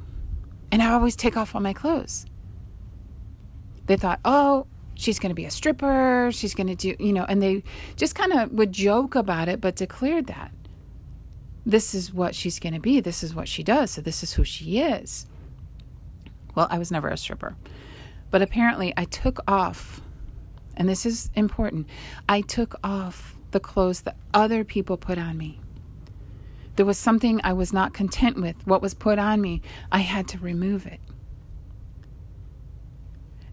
And 0.72 0.82
I 0.82 0.92
always 0.92 1.16
take 1.16 1.38
off 1.38 1.56
all 1.56 1.62
my 1.62 1.74
clothes. 1.74 2.26
They 3.86 3.98
thought, 3.98 4.20
oh, 4.26 4.68
she's 4.96 5.20
going 5.20 5.30
to 5.30 5.36
be 5.36 5.46
a 5.46 5.52
stripper. 5.52 6.30
She's 6.32 6.54
going 6.54 6.68
to 6.68 6.76
do, 6.76 6.96
you 7.00 7.14
know, 7.14 7.26
and 7.26 7.42
they 7.42 7.64
just 7.96 8.16
kind 8.16 8.34
of 8.34 8.52
would 8.52 8.72
joke 8.72 9.16
about 9.16 9.50
it, 9.50 9.62
but 9.62 9.76
declared 9.76 10.28
that 10.28 10.52
this 11.66 11.94
is 11.94 12.14
what 12.14 12.36
she's 12.36 12.60
going 12.60 12.74
to 12.74 12.80
be. 12.80 13.00
This 13.00 13.24
is 13.24 13.34
what 13.34 13.48
she 13.48 13.64
does. 13.64 13.92
So 13.92 14.02
this 14.02 14.24
is 14.24 14.34
who 14.34 14.44
she 14.44 14.80
is. 14.80 15.26
Well, 16.56 16.68
I 16.70 16.78
was 16.78 16.92
never 16.92 17.08
a 17.08 17.18
stripper. 17.18 17.56
But 18.32 18.42
apparently, 18.42 18.94
I 18.98 19.06
took 19.06 19.40
off 19.48 20.02
and 20.76 20.90
this 20.90 21.06
is 21.06 21.30
important, 21.36 21.88
I 22.28 22.42
took 22.42 22.76
off 22.84 23.36
the 23.52 23.60
clothes 23.60 24.02
that 24.02 24.18
other 24.34 24.64
people 24.64 24.98
put 24.98 25.18
on 25.18 25.38
me. 25.38 25.60
There 26.76 26.86
was 26.86 26.98
something 26.98 27.40
I 27.44 27.54
was 27.54 27.72
not 27.72 27.94
content 27.94 28.42
with, 28.42 28.66
what 28.66 28.82
was 28.82 28.94
put 28.94 29.20
on 29.20 29.42
me. 29.42 29.62
I 29.92 30.00
had 30.00 30.28
to 30.30 30.40
remove 30.40 30.86
it. 30.86 31.00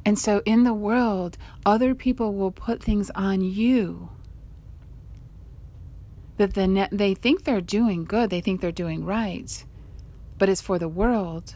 And 0.05 0.19
so 0.19 0.41
in 0.47 0.65
the 0.65 0.73
world, 0.75 1.37
other 1.67 1.95
people 1.95 2.35
will 2.35 2.51
put 2.51 2.83
things 2.83 3.11
on 3.15 3.43
you 3.43 4.11
that 6.39 6.55
the 6.55 6.89
they 6.91 7.13
think 7.13 7.45
they're 7.45 7.61
doing 7.61 8.05
good, 8.05 8.31
they 8.31 8.41
think 8.41 8.63
they're 8.63 8.73
doing 8.73 9.05
right, 9.05 9.65
but 10.39 10.49
it's 10.49 10.63
for 10.63 10.79
the 10.79 10.89
world. 10.89 11.55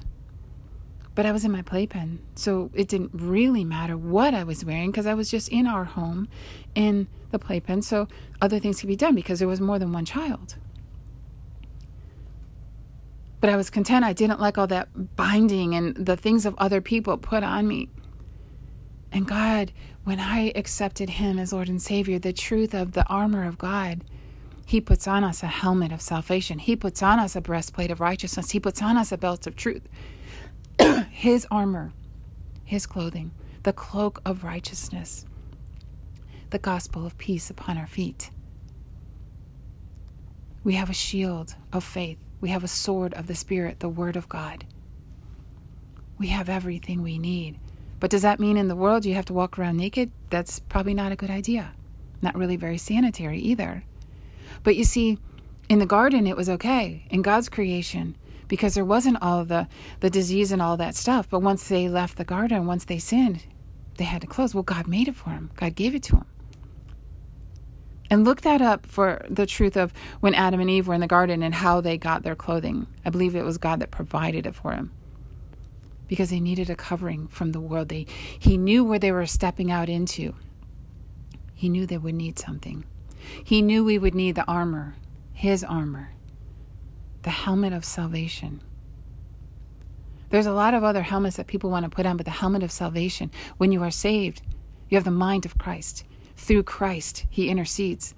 But 1.14 1.26
I 1.26 1.32
was 1.32 1.44
in 1.44 1.52
my 1.52 1.62
playpen, 1.62 2.18
so 2.34 2.70
it 2.74 2.88
didn't 2.88 3.10
really 3.14 3.64
matter 3.64 3.96
what 3.96 4.34
I 4.34 4.42
was 4.42 4.64
wearing 4.64 4.90
because 4.90 5.06
I 5.06 5.14
was 5.14 5.30
just 5.30 5.48
in 5.48 5.66
our 5.66 5.84
home 5.84 6.28
in 6.74 7.06
the 7.30 7.38
playpen. 7.38 7.82
So 7.82 8.08
other 8.40 8.58
things 8.58 8.80
could 8.80 8.88
be 8.88 8.96
done 8.96 9.14
because 9.14 9.38
there 9.38 9.48
was 9.48 9.60
more 9.60 9.78
than 9.78 9.92
one 9.92 10.04
child. 10.04 10.56
But 13.40 13.50
I 13.50 13.56
was 13.56 13.70
content. 13.70 14.04
I 14.04 14.12
didn't 14.12 14.40
like 14.40 14.56
all 14.56 14.66
that 14.68 15.16
binding 15.16 15.74
and 15.74 15.94
the 15.94 16.16
things 16.16 16.46
of 16.46 16.54
other 16.58 16.80
people 16.80 17.16
put 17.18 17.44
on 17.44 17.68
me. 17.68 17.90
And 19.12 19.28
God, 19.28 19.70
when 20.02 20.18
I 20.18 20.50
accepted 20.56 21.10
Him 21.10 21.38
as 21.38 21.52
Lord 21.52 21.68
and 21.68 21.80
Savior, 21.80 22.18
the 22.18 22.32
truth 22.32 22.74
of 22.74 22.92
the 22.92 23.06
armor 23.06 23.44
of 23.44 23.58
God, 23.58 24.02
He 24.66 24.80
puts 24.80 25.06
on 25.06 25.22
us 25.22 25.42
a 25.42 25.46
helmet 25.46 25.92
of 25.92 26.00
salvation. 26.00 26.58
He 26.58 26.74
puts 26.74 27.02
on 27.02 27.20
us 27.20 27.36
a 27.36 27.40
breastplate 27.40 27.90
of 27.90 28.00
righteousness. 28.00 28.50
He 28.50 28.58
puts 28.58 28.82
on 28.82 28.96
us 28.96 29.12
a 29.12 29.18
belt 29.18 29.46
of 29.46 29.54
truth. 29.54 29.82
his 31.10 31.46
armor, 31.50 31.92
His 32.64 32.86
clothing, 32.86 33.30
the 33.62 33.72
cloak 33.72 34.20
of 34.24 34.44
righteousness, 34.44 35.24
the 36.50 36.58
gospel 36.58 37.06
of 37.06 37.18
peace 37.18 37.50
upon 37.50 37.78
our 37.78 37.86
feet. 37.86 38.30
We 40.62 40.74
have 40.74 40.90
a 40.90 40.94
shield 40.94 41.54
of 41.72 41.84
faith. 41.84 42.18
We 42.40 42.50
have 42.50 42.64
a 42.64 42.68
sword 42.68 43.14
of 43.14 43.26
the 43.26 43.34
Spirit, 43.34 43.80
the 43.80 43.88
Word 43.88 44.16
of 44.16 44.28
God. 44.28 44.64
We 46.18 46.28
have 46.28 46.48
everything 46.48 47.02
we 47.02 47.18
need 47.18 47.58
but 48.04 48.10
does 48.10 48.20
that 48.20 48.38
mean 48.38 48.58
in 48.58 48.68
the 48.68 48.76
world 48.76 49.06
you 49.06 49.14
have 49.14 49.24
to 49.24 49.32
walk 49.32 49.58
around 49.58 49.78
naked? 49.78 50.10
That's 50.28 50.58
probably 50.58 50.92
not 50.92 51.10
a 51.10 51.16
good 51.16 51.30
idea. 51.30 51.72
Not 52.20 52.36
really 52.36 52.56
very 52.56 52.76
sanitary 52.76 53.38
either. 53.38 53.82
But 54.62 54.76
you 54.76 54.84
see, 54.84 55.16
in 55.70 55.78
the 55.78 55.86
garden 55.86 56.26
it 56.26 56.36
was 56.36 56.50
okay, 56.50 57.06
in 57.08 57.22
God's 57.22 57.48
creation, 57.48 58.14
because 58.48 58.74
there 58.74 58.84
wasn't 58.84 59.22
all 59.22 59.44
the, 59.44 59.68
the 60.00 60.10
disease 60.10 60.52
and 60.52 60.60
all 60.60 60.76
that 60.76 60.94
stuff. 60.94 61.28
But 61.28 61.40
once 61.40 61.68
they 61.68 61.88
left 61.88 62.16
the 62.16 62.24
garden, 62.24 62.66
once 62.66 62.84
they 62.84 62.98
sinned, 62.98 63.44
they 63.96 64.04
had 64.04 64.20
to 64.22 64.26
close. 64.26 64.54
Well, 64.54 64.62
God 64.62 64.86
made 64.86 65.08
it 65.08 65.16
for 65.16 65.30
them, 65.30 65.50
God 65.56 65.74
gave 65.74 65.94
it 65.94 66.02
to 66.04 66.12
them. 66.16 66.26
And 68.10 68.24
look 68.24 68.42
that 68.42 68.60
up 68.60 68.86
for 68.86 69.24
the 69.28 69.46
truth 69.46 69.76
of 69.76 69.92
when 70.20 70.34
Adam 70.34 70.60
and 70.60 70.70
Eve 70.70 70.86
were 70.86 70.94
in 70.94 71.00
the 71.00 71.06
garden 71.06 71.42
and 71.42 71.54
how 71.54 71.80
they 71.80 71.96
got 71.96 72.22
their 72.22 72.36
clothing. 72.36 72.86
I 73.04 73.10
believe 73.10 73.34
it 73.34 73.44
was 73.44 73.58
God 73.58 73.80
that 73.80 73.90
provided 73.90 74.46
it 74.46 74.54
for 74.54 74.72
them 74.72 74.92
because 76.06 76.30
they 76.30 76.40
needed 76.40 76.68
a 76.70 76.76
covering 76.76 77.26
from 77.28 77.52
the 77.52 77.60
world. 77.60 77.88
They, 77.88 78.06
he 78.38 78.56
knew 78.56 78.84
where 78.84 78.98
they 78.98 79.10
were 79.10 79.26
stepping 79.26 79.70
out 79.70 79.88
into. 79.88 80.34
He 81.54 81.68
knew 81.68 81.86
they 81.86 81.98
would 81.98 82.14
need 82.14 82.38
something. 82.38 82.84
He 83.42 83.62
knew 83.62 83.84
we 83.84 83.98
would 83.98 84.14
need 84.14 84.34
the 84.34 84.44
armor, 84.44 84.94
his 85.32 85.64
armor, 85.64 86.10
the 87.24 87.30
helmet 87.30 87.72
of 87.72 87.84
salvation. 87.84 88.60
There's 90.30 90.46
a 90.46 90.52
lot 90.52 90.74
of 90.74 90.84
other 90.84 91.02
helmets 91.02 91.36
that 91.36 91.46
people 91.46 91.70
want 91.70 91.84
to 91.84 91.90
put 91.90 92.06
on, 92.06 92.16
but 92.16 92.26
the 92.26 92.32
helmet 92.32 92.62
of 92.62 92.70
salvation, 92.70 93.30
when 93.56 93.72
you 93.72 93.82
are 93.82 93.90
saved, 93.90 94.42
you 94.88 94.96
have 94.96 95.04
the 95.04 95.10
mind 95.10 95.44
of 95.44 95.58
Christ. 95.58 96.04
Through 96.36 96.64
Christ, 96.64 97.24
he 97.30 97.48
intercedes. 97.48 98.14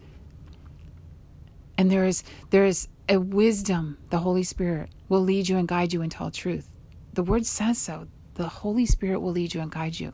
And 1.78 1.90
there 1.90 2.04
is 2.04 2.24
there 2.50 2.64
is 2.64 2.88
a 3.08 3.18
wisdom, 3.18 3.98
the 4.10 4.18
Holy 4.18 4.42
Spirit 4.42 4.90
will 5.08 5.20
lead 5.20 5.48
you 5.48 5.56
and 5.56 5.68
guide 5.68 5.92
you 5.92 6.02
into 6.02 6.18
all 6.20 6.30
truth. 6.30 6.70
The 7.12 7.22
word 7.22 7.46
says 7.46 7.78
so. 7.78 8.08
The 8.34 8.48
Holy 8.48 8.86
Spirit 8.86 9.20
will 9.20 9.32
lead 9.32 9.54
you 9.54 9.60
and 9.60 9.70
guide 9.70 10.00
you. 10.00 10.12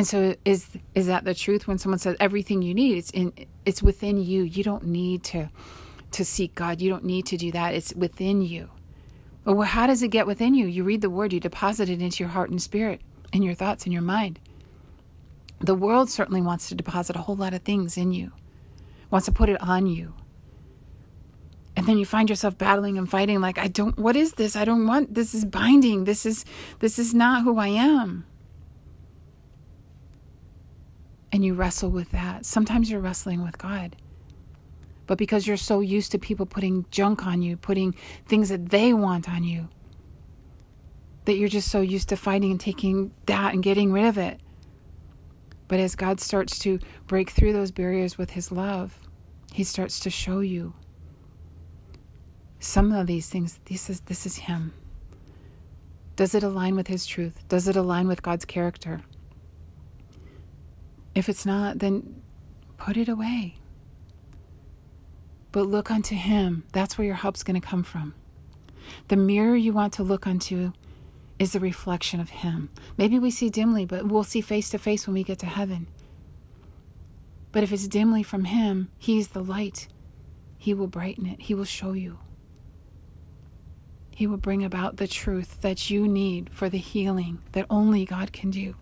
And 0.00 0.06
so 0.06 0.34
is 0.46 0.66
is 0.94 1.08
that 1.08 1.24
the 1.24 1.34
truth 1.34 1.68
when 1.68 1.76
someone 1.76 1.98
says 1.98 2.16
everything 2.18 2.62
you 2.62 2.72
need 2.72 2.96
it's 2.96 3.10
in 3.10 3.34
it's 3.66 3.82
within 3.82 4.16
you. 4.16 4.44
You 4.44 4.64
don't 4.64 4.86
need 4.86 5.22
to 5.24 5.50
to 6.12 6.24
seek 6.24 6.54
God. 6.54 6.80
You 6.80 6.88
don't 6.88 7.04
need 7.04 7.26
to 7.26 7.36
do 7.36 7.52
that. 7.52 7.74
It's 7.74 7.92
within 7.94 8.40
you. 8.40 8.70
Well, 9.44 9.60
how 9.60 9.86
does 9.86 10.02
it 10.02 10.08
get 10.08 10.26
within 10.26 10.54
you? 10.54 10.64
You 10.64 10.84
read 10.84 11.02
the 11.02 11.10
word, 11.10 11.34
you 11.34 11.38
deposit 11.38 11.90
it 11.90 12.00
into 12.00 12.24
your 12.24 12.30
heart 12.30 12.48
and 12.48 12.62
spirit 12.62 13.02
and 13.34 13.44
your 13.44 13.52
thoughts 13.52 13.84
and 13.84 13.92
your 13.92 14.00
mind. 14.00 14.40
The 15.58 15.74
world 15.74 16.08
certainly 16.08 16.40
wants 16.40 16.70
to 16.70 16.74
deposit 16.74 17.14
a 17.14 17.18
whole 17.18 17.36
lot 17.36 17.52
of 17.52 17.60
things 17.60 17.98
in 17.98 18.10
you. 18.10 18.32
Wants 19.10 19.26
to 19.26 19.32
put 19.32 19.50
it 19.50 19.60
on 19.60 19.86
you 19.86 20.14
and 21.76 21.86
then 21.86 21.98
you 21.98 22.06
find 22.06 22.30
yourself 22.30 22.56
battling 22.56 22.96
and 22.96 23.10
fighting 23.10 23.42
like 23.42 23.58
i 23.58 23.68
don't 23.68 23.98
what 23.98 24.16
is 24.16 24.32
this 24.32 24.56
i 24.56 24.64
don't 24.64 24.86
want 24.86 25.14
this 25.14 25.34
is 25.34 25.44
binding 25.44 26.04
this 26.04 26.26
is 26.26 26.44
this 26.80 26.98
is 26.98 27.14
not 27.14 27.44
who 27.44 27.58
i 27.58 27.68
am 27.68 28.24
and 31.32 31.44
you 31.44 31.54
wrestle 31.54 31.90
with 31.90 32.10
that. 32.10 32.44
Sometimes 32.44 32.90
you're 32.90 33.00
wrestling 33.00 33.42
with 33.42 33.58
god. 33.58 33.96
But 35.06 35.18
because 35.18 35.46
you're 35.46 35.56
so 35.56 35.80
used 35.80 36.12
to 36.12 36.18
people 36.18 36.46
putting 36.46 36.86
junk 36.90 37.26
on 37.26 37.42
you 37.42 37.56
putting 37.56 37.94
things 38.26 38.48
that 38.48 38.70
they 38.70 38.92
want 38.92 39.28
on 39.28 39.42
you 39.44 39.68
that 41.24 41.36
you're 41.36 41.48
just 41.48 41.70
so 41.70 41.80
used 41.80 42.08
to 42.08 42.16
fighting 42.16 42.50
and 42.50 42.60
taking 42.60 43.12
that 43.26 43.52
and 43.52 43.62
getting 43.62 43.92
rid 43.92 44.06
of 44.06 44.18
it. 44.18 44.40
But 45.68 45.80
as 45.80 45.96
god 45.96 46.20
starts 46.20 46.58
to 46.60 46.78
break 47.06 47.30
through 47.30 47.52
those 47.52 47.70
barriers 47.72 48.16
with 48.18 48.30
his 48.30 48.52
love 48.52 48.98
he 49.52 49.64
starts 49.64 50.00
to 50.00 50.10
show 50.10 50.40
you 50.40 50.74
some 52.58 52.92
of 52.92 53.06
these 53.06 53.28
things. 53.28 53.58
This 53.64 53.90
is 53.90 54.00
this 54.00 54.26
is 54.26 54.36
him. 54.36 54.72
Does 56.16 56.34
it 56.34 56.42
align 56.42 56.76
with 56.76 56.86
his 56.86 57.06
truth? 57.06 57.46
Does 57.48 57.66
it 57.66 57.76
align 57.76 58.06
with 58.06 58.22
god's 58.22 58.44
character 58.44 59.00
if 61.14 61.28
it's 61.28 61.46
not 61.46 61.78
then 61.78 62.22
put 62.76 62.96
it 62.96 63.08
away. 63.08 63.56
But 65.52 65.66
look 65.66 65.90
unto 65.90 66.14
him. 66.14 66.64
That's 66.72 66.96
where 66.96 67.06
your 67.06 67.16
help's 67.16 67.42
going 67.42 67.60
to 67.60 67.66
come 67.66 67.82
from. 67.82 68.14
The 69.08 69.16
mirror 69.16 69.56
you 69.56 69.72
want 69.72 69.92
to 69.94 70.02
look 70.02 70.26
unto 70.26 70.72
is 71.38 71.52
the 71.52 71.60
reflection 71.60 72.20
of 72.20 72.30
him. 72.30 72.70
Maybe 72.96 73.18
we 73.18 73.30
see 73.30 73.50
dimly 73.50 73.84
but 73.84 74.06
we'll 74.06 74.24
see 74.24 74.40
face 74.40 74.70
to 74.70 74.78
face 74.78 75.06
when 75.06 75.14
we 75.14 75.24
get 75.24 75.38
to 75.40 75.46
heaven. 75.46 75.88
But 77.52 77.64
if 77.64 77.72
it's 77.72 77.88
dimly 77.88 78.22
from 78.22 78.44
him 78.44 78.90
he's 78.98 79.28
the 79.28 79.42
light. 79.42 79.88
He 80.58 80.74
will 80.74 80.88
brighten 80.88 81.26
it. 81.26 81.40
He 81.40 81.54
will 81.54 81.64
show 81.64 81.94
you. 81.94 82.18
He 84.14 84.26
will 84.26 84.36
bring 84.36 84.62
about 84.62 84.98
the 84.98 85.08
truth 85.08 85.62
that 85.62 85.88
you 85.88 86.06
need 86.06 86.50
for 86.52 86.68
the 86.68 86.76
healing 86.76 87.38
that 87.52 87.64
only 87.70 88.04
God 88.04 88.34
can 88.34 88.50
do. 88.50 88.74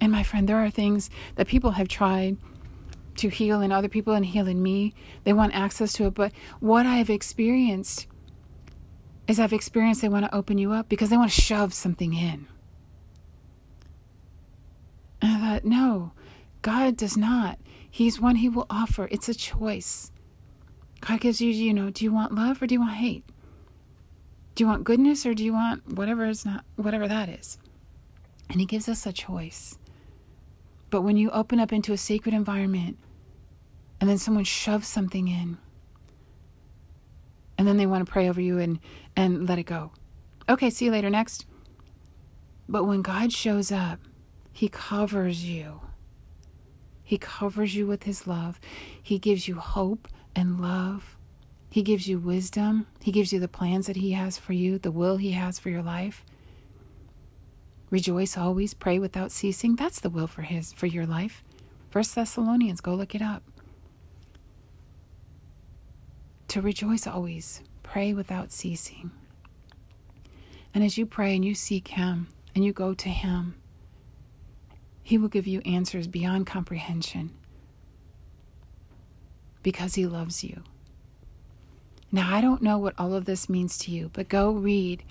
And 0.00 0.12
my 0.12 0.22
friend, 0.22 0.48
there 0.48 0.62
are 0.64 0.70
things 0.70 1.10
that 1.36 1.46
people 1.46 1.72
have 1.72 1.88
tried 1.88 2.36
to 3.16 3.28
heal 3.28 3.60
in 3.60 3.72
other 3.72 3.88
people 3.88 4.12
and 4.12 4.26
heal 4.26 4.46
in 4.46 4.62
me. 4.62 4.94
They 5.24 5.32
want 5.32 5.54
access 5.54 5.92
to 5.94 6.06
it. 6.06 6.14
But 6.14 6.32
what 6.60 6.86
I've 6.86 7.10
experienced 7.10 8.06
is 9.26 9.40
I've 9.40 9.52
experienced 9.52 10.02
they 10.02 10.08
want 10.08 10.26
to 10.26 10.34
open 10.34 10.58
you 10.58 10.72
up 10.72 10.88
because 10.88 11.10
they 11.10 11.16
want 11.16 11.32
to 11.32 11.40
shove 11.40 11.74
something 11.74 12.14
in. 12.14 12.46
And 15.22 15.32
I 15.32 15.40
thought, 15.40 15.64
no, 15.64 16.12
God 16.62 16.96
does 16.96 17.16
not. 17.16 17.58
He's 17.90 18.20
one 18.20 18.36
He 18.36 18.48
will 18.48 18.66
offer. 18.68 19.08
It's 19.10 19.28
a 19.28 19.34
choice. 19.34 20.12
God 21.00 21.20
gives 21.20 21.40
you, 21.40 21.50
you 21.50 21.72
know, 21.72 21.90
do 21.90 22.04
you 22.04 22.12
want 22.12 22.34
love 22.34 22.60
or 22.60 22.66
do 22.66 22.74
you 22.74 22.80
want 22.80 22.94
hate? 22.94 23.24
Do 24.54 24.64
you 24.64 24.68
want 24.68 24.84
goodness 24.84 25.26
or 25.26 25.34
do 25.34 25.44
you 25.44 25.52
want 25.52 25.86
whatever 25.94 26.26
is 26.26 26.44
not 26.44 26.64
whatever 26.76 27.08
that 27.08 27.28
is? 27.28 27.58
And 28.48 28.60
he 28.60 28.66
gives 28.66 28.88
us 28.88 29.06
a 29.06 29.12
choice. 29.12 29.78
But 30.96 31.02
when 31.02 31.18
you 31.18 31.28
open 31.28 31.60
up 31.60 31.74
into 31.74 31.92
a 31.92 31.98
sacred 31.98 32.34
environment 32.34 32.96
and 34.00 34.08
then 34.08 34.16
someone 34.16 34.44
shoves 34.44 34.88
something 34.88 35.28
in 35.28 35.58
and 37.58 37.68
then 37.68 37.76
they 37.76 37.84
want 37.84 38.06
to 38.06 38.10
pray 38.10 38.30
over 38.30 38.40
you 38.40 38.58
and 38.58 38.80
and 39.14 39.46
let 39.46 39.58
it 39.58 39.64
go. 39.64 39.92
Okay, 40.48 40.70
see 40.70 40.86
you 40.86 40.90
later 40.90 41.10
next. 41.10 41.44
But 42.66 42.84
when 42.84 43.02
God 43.02 43.30
shows 43.30 43.70
up, 43.70 44.00
he 44.54 44.70
covers 44.70 45.44
you. 45.44 45.82
He 47.02 47.18
covers 47.18 47.74
you 47.74 47.86
with 47.86 48.04
his 48.04 48.26
love. 48.26 48.58
He 49.02 49.18
gives 49.18 49.46
you 49.46 49.56
hope 49.56 50.08
and 50.34 50.62
love 50.62 51.18
he 51.68 51.82
gives 51.82 52.08
you 52.08 52.18
wisdom. 52.18 52.86
He 53.02 53.12
gives 53.12 53.34
you 53.34 53.38
the 53.38 53.48
plans 53.48 53.86
that 53.86 53.96
He 53.96 54.12
has 54.12 54.38
for 54.38 54.54
you, 54.54 54.78
the 54.78 54.90
will 54.90 55.18
He 55.18 55.32
has 55.32 55.58
for 55.58 55.68
your 55.68 55.82
life. 55.82 56.24
Rejoice 57.90 58.36
always, 58.36 58.74
pray 58.74 58.98
without 58.98 59.30
ceasing. 59.30 59.76
That's 59.76 60.00
the 60.00 60.10
will 60.10 60.26
for 60.26 60.42
His 60.42 60.72
for 60.72 60.86
your 60.86 61.06
life. 61.06 61.44
First 61.90 62.14
Thessalonians, 62.14 62.80
go 62.80 62.94
look 62.94 63.14
it 63.14 63.22
up. 63.22 63.42
To 66.48 66.60
rejoice 66.60 67.06
always, 67.06 67.62
pray 67.82 68.12
without 68.12 68.50
ceasing. 68.50 69.10
And 70.74 70.82
as 70.82 70.98
you 70.98 71.06
pray 71.06 71.34
and 71.34 71.44
you 71.44 71.54
seek 71.54 71.88
Him 71.88 72.28
and 72.54 72.64
you 72.64 72.72
go 72.72 72.92
to 72.94 73.08
Him, 73.08 73.54
He 75.02 75.16
will 75.16 75.28
give 75.28 75.46
you 75.46 75.60
answers 75.60 76.06
beyond 76.06 76.46
comprehension 76.46 77.30
because 79.62 79.94
He 79.94 80.06
loves 80.06 80.42
you. 80.42 80.62
Now, 82.12 82.34
I 82.34 82.40
don't 82.40 82.62
know 82.62 82.78
what 82.78 82.94
all 82.98 83.14
of 83.14 83.24
this 83.24 83.48
means 83.48 83.78
to 83.78 83.90
you, 83.90 84.10
but 84.12 84.28
go 84.28 84.50
read 84.52 85.02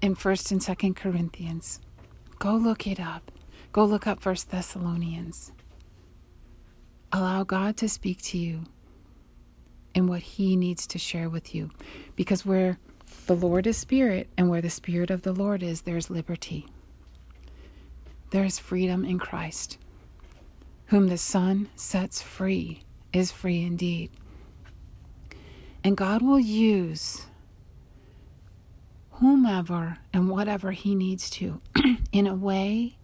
in 0.00 0.14
1st 0.14 0.52
and 0.52 0.60
2nd 0.60 0.96
Corinthians. 0.96 1.80
Go 2.38 2.54
look 2.54 2.86
it 2.86 3.00
up. 3.00 3.32
Go 3.72 3.84
look 3.84 4.06
up 4.06 4.20
1st 4.20 4.48
Thessalonians. 4.48 5.52
Allow 7.12 7.44
God 7.44 7.76
to 7.78 7.88
speak 7.88 8.20
to 8.22 8.38
you 8.38 8.64
and 9.94 10.08
what 10.08 10.20
he 10.20 10.56
needs 10.56 10.86
to 10.88 10.98
share 10.98 11.30
with 11.30 11.54
you 11.54 11.70
because 12.14 12.44
where 12.44 12.78
the 13.26 13.34
Lord 13.34 13.66
is 13.66 13.78
spirit 13.78 14.28
and 14.36 14.50
where 14.50 14.60
the 14.60 14.70
spirit 14.70 15.10
of 15.10 15.22
the 15.22 15.32
Lord 15.32 15.62
is, 15.62 15.82
there's 15.82 16.10
liberty. 16.10 16.66
There 18.30 18.44
is 18.44 18.58
freedom 18.58 19.04
in 19.04 19.18
Christ. 19.18 19.78
Whom 20.86 21.08
the 21.08 21.18
Son 21.18 21.68
sets 21.74 22.20
free 22.20 22.82
is 23.12 23.32
free 23.32 23.62
indeed. 23.62 24.10
And 25.82 25.96
God 25.96 26.22
will 26.22 26.38
use 26.38 27.26
whomever 29.18 29.98
and 30.12 30.28
whatever 30.28 30.72
he 30.72 30.94
needs 30.94 31.30
to 31.30 31.60
in 32.12 32.26
a 32.26 32.34
way 32.34 32.96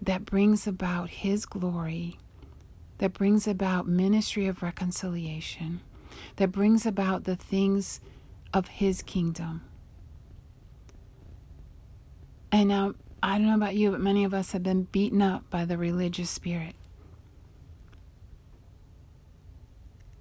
that 0.00 0.24
brings 0.24 0.66
about 0.66 1.08
his 1.10 1.46
glory, 1.46 2.18
that 2.98 3.12
brings 3.12 3.48
about 3.48 3.88
ministry 3.88 4.46
of 4.46 4.62
reconciliation, 4.62 5.80
that 6.36 6.52
brings 6.52 6.86
about 6.86 7.24
the 7.24 7.36
things 7.36 8.00
of 8.52 8.68
his 8.68 9.02
kingdom. 9.02 9.62
And 12.52 12.68
now, 12.68 12.94
I 13.22 13.38
don't 13.38 13.48
know 13.48 13.54
about 13.56 13.74
you, 13.74 13.90
but 13.90 14.00
many 14.00 14.22
of 14.22 14.32
us 14.32 14.52
have 14.52 14.62
been 14.62 14.84
beaten 14.84 15.22
up 15.22 15.48
by 15.50 15.64
the 15.64 15.76
religious 15.76 16.30
spirit. 16.30 16.76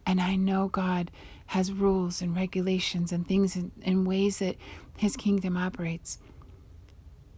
And 0.06 0.20
I 0.20 0.36
know 0.36 0.68
God 0.68 1.12
has 1.48 1.72
rules 1.72 2.22
and 2.22 2.36
regulations 2.36 3.12
and 3.12 3.28
things 3.28 3.56
and, 3.56 4.08
ways 4.08 4.40
that 4.40 4.56
his 4.98 5.16
kingdom 5.16 5.58
operates. 5.58 6.18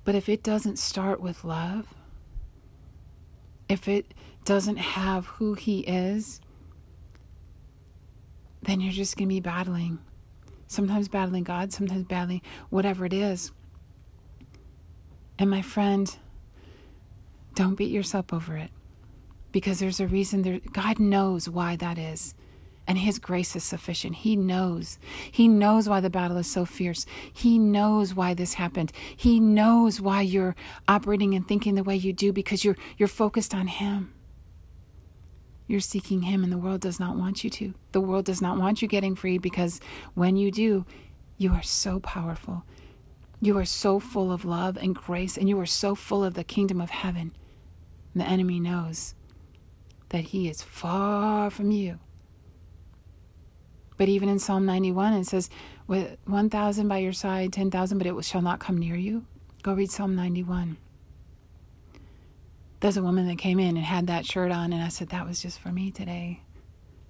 But 0.04 0.16
if 0.16 0.30
it 0.30 0.44
doesn't 0.44 0.78
start 0.78 1.20
with 1.20 1.44
love, 1.44 1.94
if 3.68 3.88
it 3.88 4.14
doesn't 4.46 4.78
have 4.78 5.26
who 5.26 5.56
he 5.56 5.80
is, 5.80 6.40
then 8.62 8.80
you're 8.80 8.94
just 8.94 9.18
going 9.18 9.28
to 9.28 9.36
be 9.36 9.40
battling. 9.40 10.00
Sometimes 10.68 11.08
battling 11.08 11.44
God, 11.44 11.74
sometimes 11.74 12.06
battling 12.06 12.42
whatever 12.70 13.06
it 13.06 13.14
is. 13.14 13.52
And 15.38 15.50
my 15.50 15.62
friend, 15.62 16.16
don't 17.54 17.76
beat 17.76 17.92
yourself 17.92 18.32
over 18.32 18.56
it 18.58 18.70
because 19.52 19.80
there's 19.80 20.00
a 20.00 20.08
reason 20.08 20.42
there 20.42 20.60
God 20.74 21.00
knows 21.00 21.48
why 21.48 21.76
that 21.78 21.98
is 21.98 22.36
and 22.88 22.98
his 22.98 23.20
grace 23.20 23.56
is 23.56 23.63
sufficient. 23.63 24.15
He 24.18 24.36
knows. 24.36 25.00
He 25.32 25.48
knows 25.48 25.89
why 25.89 26.00
the 26.00 26.10
battle 26.10 26.38
is 26.38 26.50
so 26.50 26.65
fierce. 26.65 27.06
He 27.34 27.58
knows 27.58 28.13
why 28.13 28.34
this 28.34 28.56
happened. 28.56 28.92
He 29.15 29.39
knows 29.39 30.00
why 30.00 30.22
you're 30.22 30.56
operating 30.88 31.34
and 31.34 31.48
thinking 31.48 31.75
the 31.75 31.84
way 31.84 31.96
you 31.96 32.13
do 32.13 32.32
because 32.32 32.63
you're 32.63 32.77
you're 32.98 33.08
focused 33.08 33.56
on 33.56 33.68
him. 33.68 34.13
You're 35.68 35.80
seeking 35.80 36.24
him 36.24 36.44
and 36.44 36.51
the 36.51 36.60
world 36.60 36.82
does 36.82 37.00
not 37.00 37.15
want 37.15 37.44
you 37.44 37.50
to. 37.51 37.74
The 37.92 38.01
world 38.01 38.25
does 38.25 38.42
not 38.42 38.60
want 38.60 38.82
you 38.82 38.88
getting 38.88 39.15
free 39.15 39.39
because 39.39 39.82
when 40.13 40.36
you 40.36 40.51
do, 40.51 40.86
you 41.38 41.54
are 41.54 41.63
so 41.63 42.00
powerful. 42.00 42.63
You 43.42 43.58
are 43.58 43.65
so 43.65 44.00
full 44.00 44.32
of 44.32 44.46
love 44.46 44.77
and 44.77 44.96
grace 44.96 45.38
and 45.38 45.50
you 45.50 45.60
are 45.60 45.65
so 45.65 45.96
full 45.96 46.24
of 46.24 46.36
the 46.36 46.44
kingdom 46.44 46.80
of 46.80 46.92
heaven. 46.92 47.36
The 48.15 48.24
enemy 48.24 48.60
knows 48.60 49.15
that 50.10 50.25
he 50.25 50.48
is 50.48 50.62
far 50.62 51.50
from 51.50 51.72
you 51.72 52.00
but 53.98 54.10
even 54.10 54.30
in 54.30 54.40
Psalm 54.40 54.66
91, 54.66 55.14
it 55.14 55.25
says, 55.25 55.50
with 55.88 56.18
1,000 56.25 56.88
by 56.88 56.98
your 56.98 57.14
side, 57.14 57.54
10,000, 57.54 57.98
but 57.98 58.08
it 58.08 58.25
shall 58.25 58.42
not 58.42 58.60
come 58.60 58.78
near 58.78 58.96
you. 58.96 59.25
Go 59.64 59.74
read 59.74 59.92
Psalm 59.92 60.16
91. 60.16 60.78
There's 62.82 62.98
a 62.98 63.02
woman 63.02 63.28
that 63.28 63.38
came 63.38 63.60
in 63.60 63.78
and 63.78 63.86
had 63.86 64.08
that 64.08 64.25
shirt 64.25 64.52
on, 64.52 64.74
and 64.74 64.84
I 64.84 64.90
said, 64.90 65.10
That 65.10 65.25
was 65.25 65.42
just 65.42 65.60
for 65.60 65.70
me 65.70 65.92
today. 65.92 66.42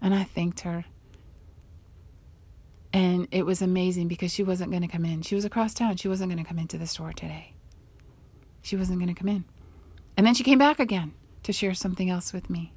And 0.01 0.13
I 0.13 0.23
thanked 0.23 0.61
her. 0.61 0.85
And 2.93 3.27
it 3.31 3.45
was 3.45 3.61
amazing 3.61 4.07
because 4.07 4.31
she 4.31 4.43
wasn't 4.43 4.71
going 4.71 4.83
to 4.83 4.87
come 4.87 5.03
in. 5.03 5.21
She 5.21 5.35
was 5.35 5.43
across 5.43 5.73
town. 5.73 5.97
She 5.97 6.07
wasn't 6.07 6.31
going 6.31 6.41
to 6.41 6.47
come 6.47 6.59
into 6.59 6.77
the 6.77 6.87
store 6.87 7.11
today. 7.11 7.53
She 8.61 8.77
wasn't 8.77 8.99
going 8.99 9.13
to 9.13 9.19
come 9.19 9.27
in. 9.27 9.43
And 10.15 10.25
then 10.25 10.33
she 10.33 10.43
came 10.43 10.59
back 10.59 10.79
again 10.79 11.13
to 11.43 11.51
share 11.51 11.73
something 11.73 12.09
else 12.09 12.31
with 12.31 12.49
me. 12.49 12.71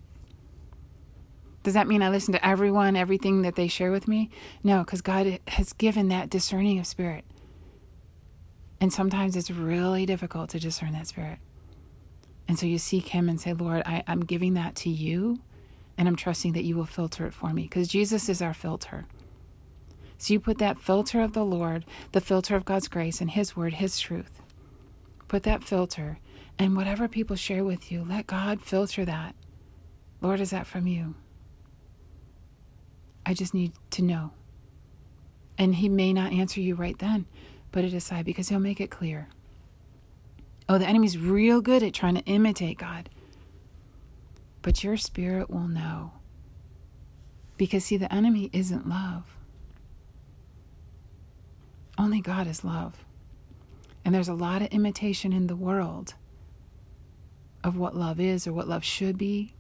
Does 1.63 1.75
that 1.75 1.89
mean 1.89 2.03
I 2.03 2.09
listen 2.09 2.33
to 2.33 2.47
everyone, 2.47 2.97
everything 2.97 3.43
that 3.43 3.57
they 3.57 3.69
share 3.69 3.91
with 3.91 4.09
me? 4.09 4.31
No, 4.63 4.85
because 4.85 5.01
God 5.03 5.41
has 5.49 5.73
given 5.73 6.09
that 6.09 6.31
discerning 6.31 6.79
of 6.79 6.87
spirit. 6.87 7.25
And 8.81 8.93
sometimes 8.93 9.37
it's 9.37 9.51
really 9.51 10.07
difficult 10.07 10.51
to 10.51 10.61
discern 10.61 10.93
that 10.93 11.09
spirit. 11.09 11.39
And 12.47 12.59
so 12.59 12.65
you 12.65 12.79
seek 12.79 13.09
Him 13.09 13.29
and 13.29 13.41
say, 13.41 13.53
Lord, 13.53 13.83
I, 13.85 14.05
I'm 14.07 14.21
giving 14.21 14.55
that 14.55 14.77
to 14.77 14.89
you, 14.89 15.41
and 15.99 16.09
I'm 16.09 16.17
trusting 16.17 16.53
that 16.53 16.65
you 16.65 16.77
will 16.77 16.87
filter 16.87 17.27
it 17.27 17.35
for 17.35 17.53
me, 17.53 17.63
because 17.63 17.89
Jesus 17.89 18.29
is 18.29 18.41
our 18.41 18.55
filter. 18.55 19.07
So 20.17 20.33
you 20.33 20.41
put 20.41 20.59
that 20.59 20.79
filter 20.79 21.21
of 21.21 21.33
the 21.33 21.45
Lord, 21.45 21.85
the 22.13 22.21
filter 22.21 22.57
of 22.57 22.65
God's 22.65 22.89
grace 22.89 23.21
and 23.21 23.31
His 23.31 23.57
word, 23.57 23.75
His 23.75 23.99
truth. 23.99 24.41
Put 25.27 25.43
that 25.43 25.65
filter, 25.65 26.21
and 26.59 26.77
whatever 26.77 27.09
people 27.09 27.37
share 27.37 27.65
with 27.65 27.93
you, 27.93 28.07
let 28.09 28.27
God 28.27 28.63
filter 28.63 29.05
that. 29.05 29.35
Lord, 30.21 30.41
is 30.41 30.51
that 30.51 30.67
from 30.67 30.87
you? 30.87 31.17
I 33.29 33.35
just 33.35 33.53
need 33.53 33.73
to 33.91 34.03
know. 34.03 34.31
And 35.59 35.75
he 35.75 35.91
may 35.91 36.15
not 36.15 36.33
answer 36.33 36.63
you 36.63 36.75
right 36.75 36.99
then. 36.99 37.27
Put 37.73 37.85
it 37.85 37.93
aside 37.93 38.25
because 38.25 38.49
he'll 38.49 38.59
make 38.59 38.81
it 38.81 38.91
clear. 38.91 39.29
Oh, 40.67 40.79
the 40.79 40.87
enemy's 40.87 41.19
real 41.19 41.61
good 41.61 41.83
at 41.83 41.93
trying 41.93 42.15
to 42.15 42.25
imitate 42.25 42.79
God. 42.79 43.11
But 44.63 44.83
your 44.83 44.97
spirit 44.97 45.51
will 45.51 45.69
know. 45.69 46.13
Because, 47.59 47.85
see, 47.85 47.99
the 47.99 48.13
enemy 48.13 48.49
isn't 48.55 48.89
love. 48.89 49.37
Only 51.99 52.23
God 52.23 52.47
is 52.47 52.65
love. 52.65 53.05
And 54.07 54.15
there's 54.15 54.29
a 54.29 54.35
lot 54.35 54.63
of 54.63 54.69
imitation 54.69 55.35
in 55.35 55.49
the 55.49 55.57
world 55.57 56.15
of 57.63 57.77
what 57.77 57.95
love 57.95 58.21
is 58.21 58.47
or 58.47 58.55
what 58.55 58.69
love 58.69 58.85
should 58.85 59.19
be. 59.19 59.53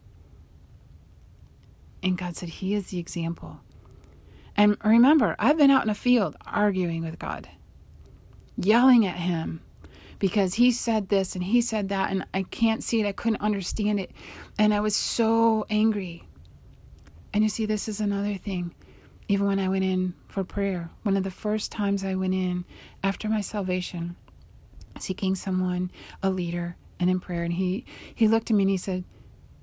And 2.02 2.16
God 2.16 2.36
said, 2.36 2.48
He 2.48 2.74
is 2.74 2.88
the 2.88 2.98
example. 2.98 3.60
And 4.56 4.76
remember, 4.84 5.36
I've 5.38 5.56
been 5.56 5.70
out 5.70 5.84
in 5.84 5.90
a 5.90 5.94
field 5.94 6.36
arguing 6.46 7.02
with 7.02 7.18
God, 7.18 7.48
yelling 8.56 9.06
at 9.06 9.16
Him 9.16 9.60
because 10.18 10.54
He 10.54 10.70
said 10.72 11.08
this 11.08 11.34
and 11.34 11.44
He 11.44 11.60
said 11.60 11.88
that, 11.88 12.10
and 12.10 12.26
I 12.34 12.42
can't 12.42 12.82
see 12.82 13.00
it. 13.00 13.06
I 13.06 13.12
couldn't 13.12 13.40
understand 13.40 14.00
it. 14.00 14.10
And 14.58 14.74
I 14.74 14.80
was 14.80 14.96
so 14.96 15.66
angry. 15.70 16.24
And 17.32 17.44
you 17.44 17.50
see, 17.50 17.66
this 17.66 17.88
is 17.88 18.00
another 18.00 18.34
thing. 18.34 18.74
Even 19.28 19.46
when 19.46 19.58
I 19.58 19.68
went 19.68 19.84
in 19.84 20.14
for 20.26 20.42
prayer, 20.42 20.90
one 21.02 21.16
of 21.16 21.22
the 21.22 21.30
first 21.30 21.70
times 21.70 22.02
I 22.02 22.14
went 22.14 22.34
in 22.34 22.64
after 23.04 23.28
my 23.28 23.42
salvation, 23.42 24.16
seeking 24.98 25.34
someone, 25.34 25.90
a 26.22 26.30
leader, 26.30 26.76
and 26.98 27.10
in 27.10 27.20
prayer, 27.20 27.44
and 27.44 27.52
he, 27.52 27.84
he 28.14 28.26
looked 28.26 28.50
at 28.50 28.56
me 28.56 28.64
and 28.64 28.70
he 28.70 28.76
said, 28.76 29.04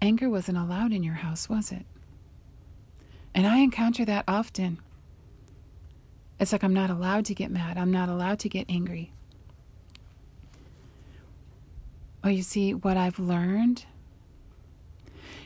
Anger 0.01 0.29
wasn't 0.29 0.57
allowed 0.57 0.93
in 0.93 1.03
your 1.03 1.15
house, 1.15 1.49
was 1.49 1.71
it? 1.71 1.85
And 3.35 3.45
I 3.45 3.57
encounter 3.57 4.05
that 4.05 4.23
often. 4.29 4.79
It's 6.39 6.53
like 6.53 6.63
I'm 6.63 6.73
not 6.73 6.89
allowed 6.89 7.25
to 7.25 7.35
get 7.35 7.51
mad. 7.51 7.77
I'm 7.77 7.91
not 7.91 8.07
allowed 8.07 8.39
to 8.39 8.49
get 8.49 8.65
angry. 8.69 9.11
Oh, 12.23 12.29
you 12.29 12.41
see, 12.41 12.73
what 12.73 12.97
I've 12.97 13.19
learned 13.19 13.85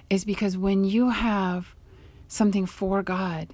is 0.10 0.24
because 0.24 0.56
when 0.56 0.84
you 0.84 1.10
have 1.10 1.76
something 2.28 2.68
for 2.68 3.02
God, 3.02 3.50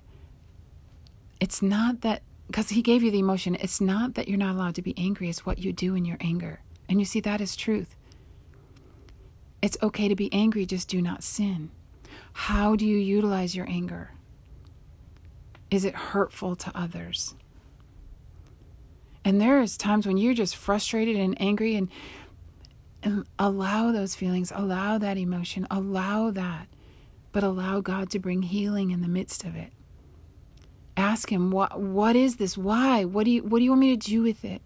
it's 1.39 1.61
not 1.61 2.01
that, 2.01 2.21
because 2.47 2.69
He 2.69 2.81
gave 2.81 3.03
you 3.03 3.11
the 3.11 3.19
emotion, 3.19 3.55
it's 3.55 3.81
not 3.81 4.15
that 4.15 4.27
you're 4.27 4.37
not 4.37 4.55
allowed 4.55 4.75
to 4.75 4.81
be 4.81 4.93
angry, 4.97 5.29
it's 5.29 5.45
what 5.45 5.59
you 5.59 5.73
do 5.73 5.95
in 5.95 6.05
your 6.05 6.17
anger. 6.19 6.59
And 6.87 6.99
you 6.99 7.05
see, 7.05 7.19
that 7.21 7.41
is 7.41 7.55
truth. 7.55 7.95
It's 9.61 9.77
okay 9.81 10.07
to 10.07 10.15
be 10.15 10.31
angry, 10.31 10.65
just 10.65 10.87
do 10.87 11.01
not 11.01 11.23
sin. 11.23 11.71
How 12.33 12.75
do 12.75 12.85
you 12.85 12.97
utilize 12.97 13.55
your 13.55 13.67
anger? 13.67 14.11
Is 15.71 15.85
it 15.85 15.95
hurtful 15.95 16.55
to 16.57 16.71
others? 16.75 17.35
And 19.23 19.41
there 19.41 19.59
is 19.59 19.75
times 19.75 20.05
when 20.05 20.17
you're 20.17 20.35
just 20.35 20.55
frustrated 20.55 21.15
and 21.15 21.39
angry 21.41 21.75
and, 21.75 21.89
and 23.01 23.25
allow 23.39 23.91
those 23.91 24.13
feelings, 24.15 24.51
allow 24.55 24.99
that 24.99 25.17
emotion, 25.17 25.65
allow 25.71 26.29
that, 26.29 26.67
but 27.31 27.43
allow 27.43 27.81
God 27.81 28.11
to 28.11 28.19
bring 28.19 28.43
healing 28.43 28.91
in 28.91 29.01
the 29.01 29.07
midst 29.07 29.43
of 29.43 29.55
it. 29.55 29.71
Ask 30.95 31.31
him, 31.31 31.51
what 31.51 31.81
what 31.81 32.15
is 32.15 32.37
this? 32.37 32.57
Why? 32.57 33.03
What 33.03 33.25
do 33.25 33.31
you 33.31 33.43
what 33.43 33.57
do 33.57 33.63
you 33.65 33.71
want 33.71 33.81
me 33.81 33.97
to 33.97 34.09
do 34.09 34.21
with 34.21 34.45
it? 34.45 34.61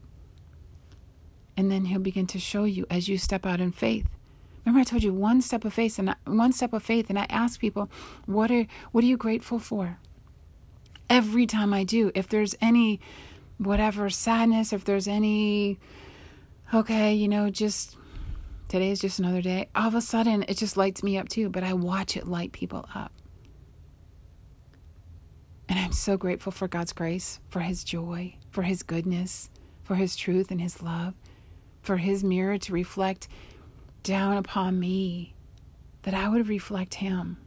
And 1.57 1.71
then 1.71 1.85
he'll 1.85 1.99
begin 1.99 2.27
to 2.27 2.39
show 2.39 2.65
you 2.65 2.85
as 2.89 3.07
you 3.07 3.17
step 3.17 3.45
out 3.45 3.59
in 3.59 3.71
faith. 3.71 4.07
Remember 4.65 4.81
I 4.81 4.83
told 4.83 5.03
you 5.03 5.13
one 5.13 5.41
step 5.41 5.65
of 5.65 5.73
faith 5.73 5.97
and 5.97 6.11
I, 6.11 6.15
one 6.25 6.51
step 6.51 6.73
of 6.73 6.83
faith 6.83 7.09
and 7.09 7.17
I 7.17 7.25
ask 7.29 7.59
people, 7.59 7.89
what 8.25 8.51
are 8.51 8.67
what 8.91 9.03
are 9.03 9.07
you 9.07 9.17
grateful 9.17 9.57
for? 9.57 9.97
Every 11.09 11.45
time 11.45 11.73
I 11.73 11.83
do. 11.83 12.11
If 12.15 12.27
there's 12.27 12.55
any 12.61 12.99
whatever 13.57 14.09
sadness, 14.09 14.71
if 14.71 14.85
there's 14.85 15.07
any, 15.07 15.79
okay, 16.73 17.13
you 17.13 17.27
know, 17.27 17.49
just 17.49 17.97
today 18.67 18.91
is 18.91 18.99
just 18.99 19.19
another 19.19 19.41
day, 19.41 19.69
all 19.75 19.87
of 19.87 19.95
a 19.95 20.01
sudden 20.01 20.43
it 20.47 20.57
just 20.57 20.77
lights 20.77 21.03
me 21.03 21.17
up 21.17 21.27
too. 21.27 21.49
But 21.49 21.63
I 21.63 21.73
watch 21.73 22.15
it 22.15 22.27
light 22.27 22.51
people 22.51 22.87
up. 22.93 23.11
And 25.67 25.77
I'm 25.77 25.91
so 25.91 26.17
grateful 26.17 26.51
for 26.51 26.67
God's 26.67 26.93
grace, 26.93 27.39
for 27.49 27.59
His 27.59 27.83
joy, 27.83 28.35
for 28.49 28.63
His 28.63 28.81
goodness, 28.81 29.51
for 29.83 29.95
His 29.95 30.15
truth 30.15 30.49
and 30.49 30.59
His 30.59 30.81
love, 30.81 31.13
for 31.81 31.97
His 31.97 32.23
mirror 32.23 32.57
to 32.57 32.73
reflect 32.73 33.27
down 34.01 34.37
upon 34.37 34.79
me, 34.79 35.35
that 36.03 36.13
I 36.13 36.27
would 36.27 36.47
reflect 36.47 36.95
Him. 36.95 37.37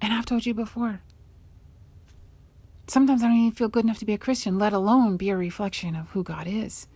And 0.00 0.12
I've 0.12 0.26
told 0.26 0.46
you 0.46 0.54
before, 0.54 1.00
Sometimes 2.88 3.22
I 3.22 3.28
don't 3.28 3.36
even 3.36 3.52
feel 3.52 3.68
good 3.68 3.84
enough 3.84 3.98
to 3.98 4.04
be 4.04 4.12
a 4.12 4.18
Christian, 4.18 4.58
let 4.58 4.72
alone 4.72 5.16
be 5.16 5.30
a 5.30 5.36
reflection 5.36 5.96
of 5.96 6.10
who 6.10 6.22
God 6.22 6.46
is. 6.46 6.86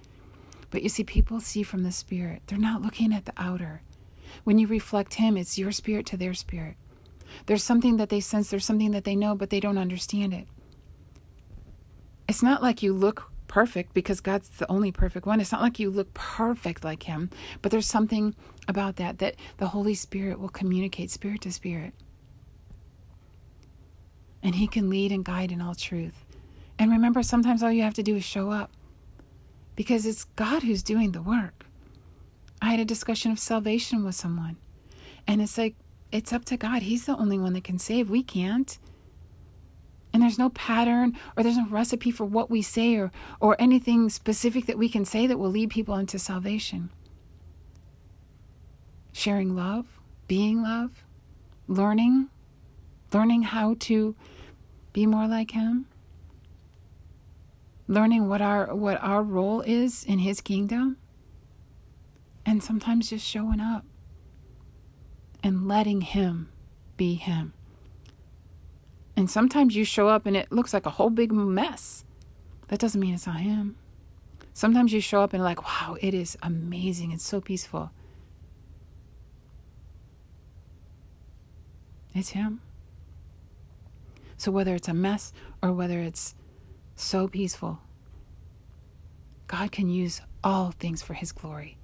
But 0.71 0.83
you 0.83 0.89
see, 0.89 1.03
people 1.03 1.41
see 1.41 1.65
from 1.65 1.83
the 1.83 1.91
Spirit, 1.91 2.43
they're 2.47 2.59
not 2.59 2.83
looking 2.83 3.13
at 3.13 3.25
the 3.25 3.33
outer. 3.37 3.83
When 4.45 4.59
you 4.59 4.69
reflect 4.69 5.15
Him, 5.15 5.37
it's 5.37 5.59
your 5.59 5.73
spirit 5.73 6.07
to 6.07 6.17
their 6.17 6.35
spirit. 6.35 6.77
There's 7.47 7.65
something 7.65 7.97
that 7.97 8.09
they 8.09 8.21
sense, 8.21 8.51
there's 8.51 8.65
something 8.65 8.93
that 8.93 9.05
they 9.05 9.17
know, 9.17 9.35
but 9.35 9.51
they 9.51 9.59
don't 9.59 9.79
understand 9.79 10.33
it. 10.33 10.47
It's 12.29 12.43
not 12.43 12.63
like 12.63 12.83
you 12.83 12.93
look 12.93 13.31
perfect 13.49 13.93
because 13.93 14.21
God's 14.21 14.49
the 14.49 14.71
only 14.71 14.93
perfect 14.93 15.27
one. 15.27 15.41
It's 15.41 15.51
not 15.51 15.61
like 15.61 15.81
you 15.81 15.91
look 15.91 16.15
perfect 16.15 16.85
like 16.85 17.03
Him, 17.03 17.31
but 17.63 17.73
there's 17.73 17.89
something 17.89 18.37
about 18.69 18.95
that 18.97 19.19
that 19.19 19.35
the 19.57 19.69
Holy 19.69 19.95
Spirit 19.95 20.39
will 20.39 20.49
communicate 20.49 21.11
spirit 21.11 21.41
to 21.41 21.51
spirit. 21.53 21.93
And 24.43 24.55
He 24.55 24.67
can 24.67 24.89
lead 24.89 25.13
and 25.13 25.25
guide 25.25 25.53
in 25.53 25.61
all 25.61 25.75
truth. 25.75 26.25
And 26.79 26.91
remember, 26.91 27.23
sometimes 27.23 27.63
all 27.63 27.73
you 27.73 27.83
have 27.83 27.95
to 27.95 28.03
do 28.03 28.17
is 28.17 28.25
show 28.25 28.51
up 28.51 28.71
because 29.77 30.07
it's 30.07 30.25
God 30.25 30.63
who's 30.63 30.83
doing 30.83 31.13
the 31.13 31.23
work. 31.23 31.67
I 32.63 32.71
had 32.71 32.81
a 32.81 32.85
discussion 32.85 33.31
of 33.33 33.39
salvation 33.39 34.05
with 34.05 34.15
someone, 34.15 34.57
and 35.27 35.41
it's 35.41 35.57
like, 35.57 35.75
it's 36.13 36.33
up 36.33 36.45
to 36.47 36.57
God. 36.57 36.83
He's 36.83 37.07
the 37.07 37.17
only 37.17 37.39
one 37.39 37.53
that 37.53 37.65
can 37.65 37.79
save. 37.79 38.11
We 38.11 38.23
can't. 38.23 38.79
And 40.13 40.23
there's 40.23 40.39
no 40.39 40.51
pattern 40.51 41.17
or 41.37 41.43
there's 41.43 41.57
no 41.57 41.69
recipe 41.69 42.11
for 42.11 42.25
what 42.25 42.51
we 42.51 42.63
say 42.63 42.97
or, 42.97 43.13
or 43.39 43.57
anything 43.61 44.11
specific 44.11 44.67
that 44.67 44.79
we 44.79 44.89
can 44.89 45.05
say 45.05 45.27
that 45.27 45.39
will 45.39 45.51
lead 45.51 45.71
people 45.71 45.97
into 45.97 46.19
salvation. 46.19 46.91
Sharing 49.13 49.55
love, 49.55 49.87
being 50.27 50.63
love, 50.63 51.05
learning, 51.69 52.29
learning 53.13 53.43
how 53.43 53.77
to 53.81 54.17
be 54.93 55.07
more 55.07 55.27
like 55.27 55.53
Him, 55.53 55.87
learning 57.87 58.29
what 58.29 58.41
our, 58.41 58.75
what 58.75 59.03
our 59.03 59.23
role 59.23 59.61
is 59.63 60.05
in 60.05 60.21
His 60.21 60.41
kingdom, 60.41 60.97
and 62.45 62.63
sometimes 62.63 63.11
just 63.11 63.27
showing 63.27 63.61
up 63.61 63.85
and 65.43 65.69
letting 65.69 66.01
Him 66.01 66.49
be 66.97 67.15
Him. 67.15 67.53
And 69.17 69.31
sometimes 69.31 69.77
you 69.77 69.85
show 69.85 70.09
up 70.09 70.25
and 70.27 70.37
it 70.37 70.51
looks 70.51 70.73
like 70.73 70.87
a 70.87 70.91
whole 70.91 71.11
big 71.11 71.33
mess. 71.33 72.05
That 72.69 72.79
doesn't 72.79 73.01
mean 73.01 73.15
it's 73.15 73.27
not 73.27 73.41
Him. 73.41 73.77
Sometimes 74.53 74.93
you 74.93 75.01
show 75.01 75.23
up 75.23 75.33
and 75.33 75.43
like, 75.43 75.63
wow, 75.63 75.97
it 76.01 76.15
is 76.15 76.37
amazing. 76.43 77.13
It's 77.13 77.27
so 77.27 77.41
peaceful. 77.41 77.91
It's 82.15 82.31
Him. 82.31 82.61
So 84.41 84.51
whether 84.51 84.75
it's 84.75 84.89
a 84.89 84.95
mess 84.95 85.35
or 85.63 85.71
whether 85.71 86.01
it's 86.01 86.35
so 86.97 87.29
peaceful, 87.29 87.79
God 89.49 89.71
can 89.71 89.91
use 89.91 90.23
all 90.43 90.71
things 90.71 91.03
for 91.03 91.13
His 91.13 91.31
glory 91.31 91.77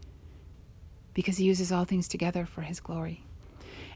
because 1.12 1.36
He 1.36 1.44
uses 1.44 1.70
all 1.70 1.84
things 1.84 2.08
together 2.08 2.46
for 2.46 2.62
His 2.62 2.80
glory. 2.80 3.24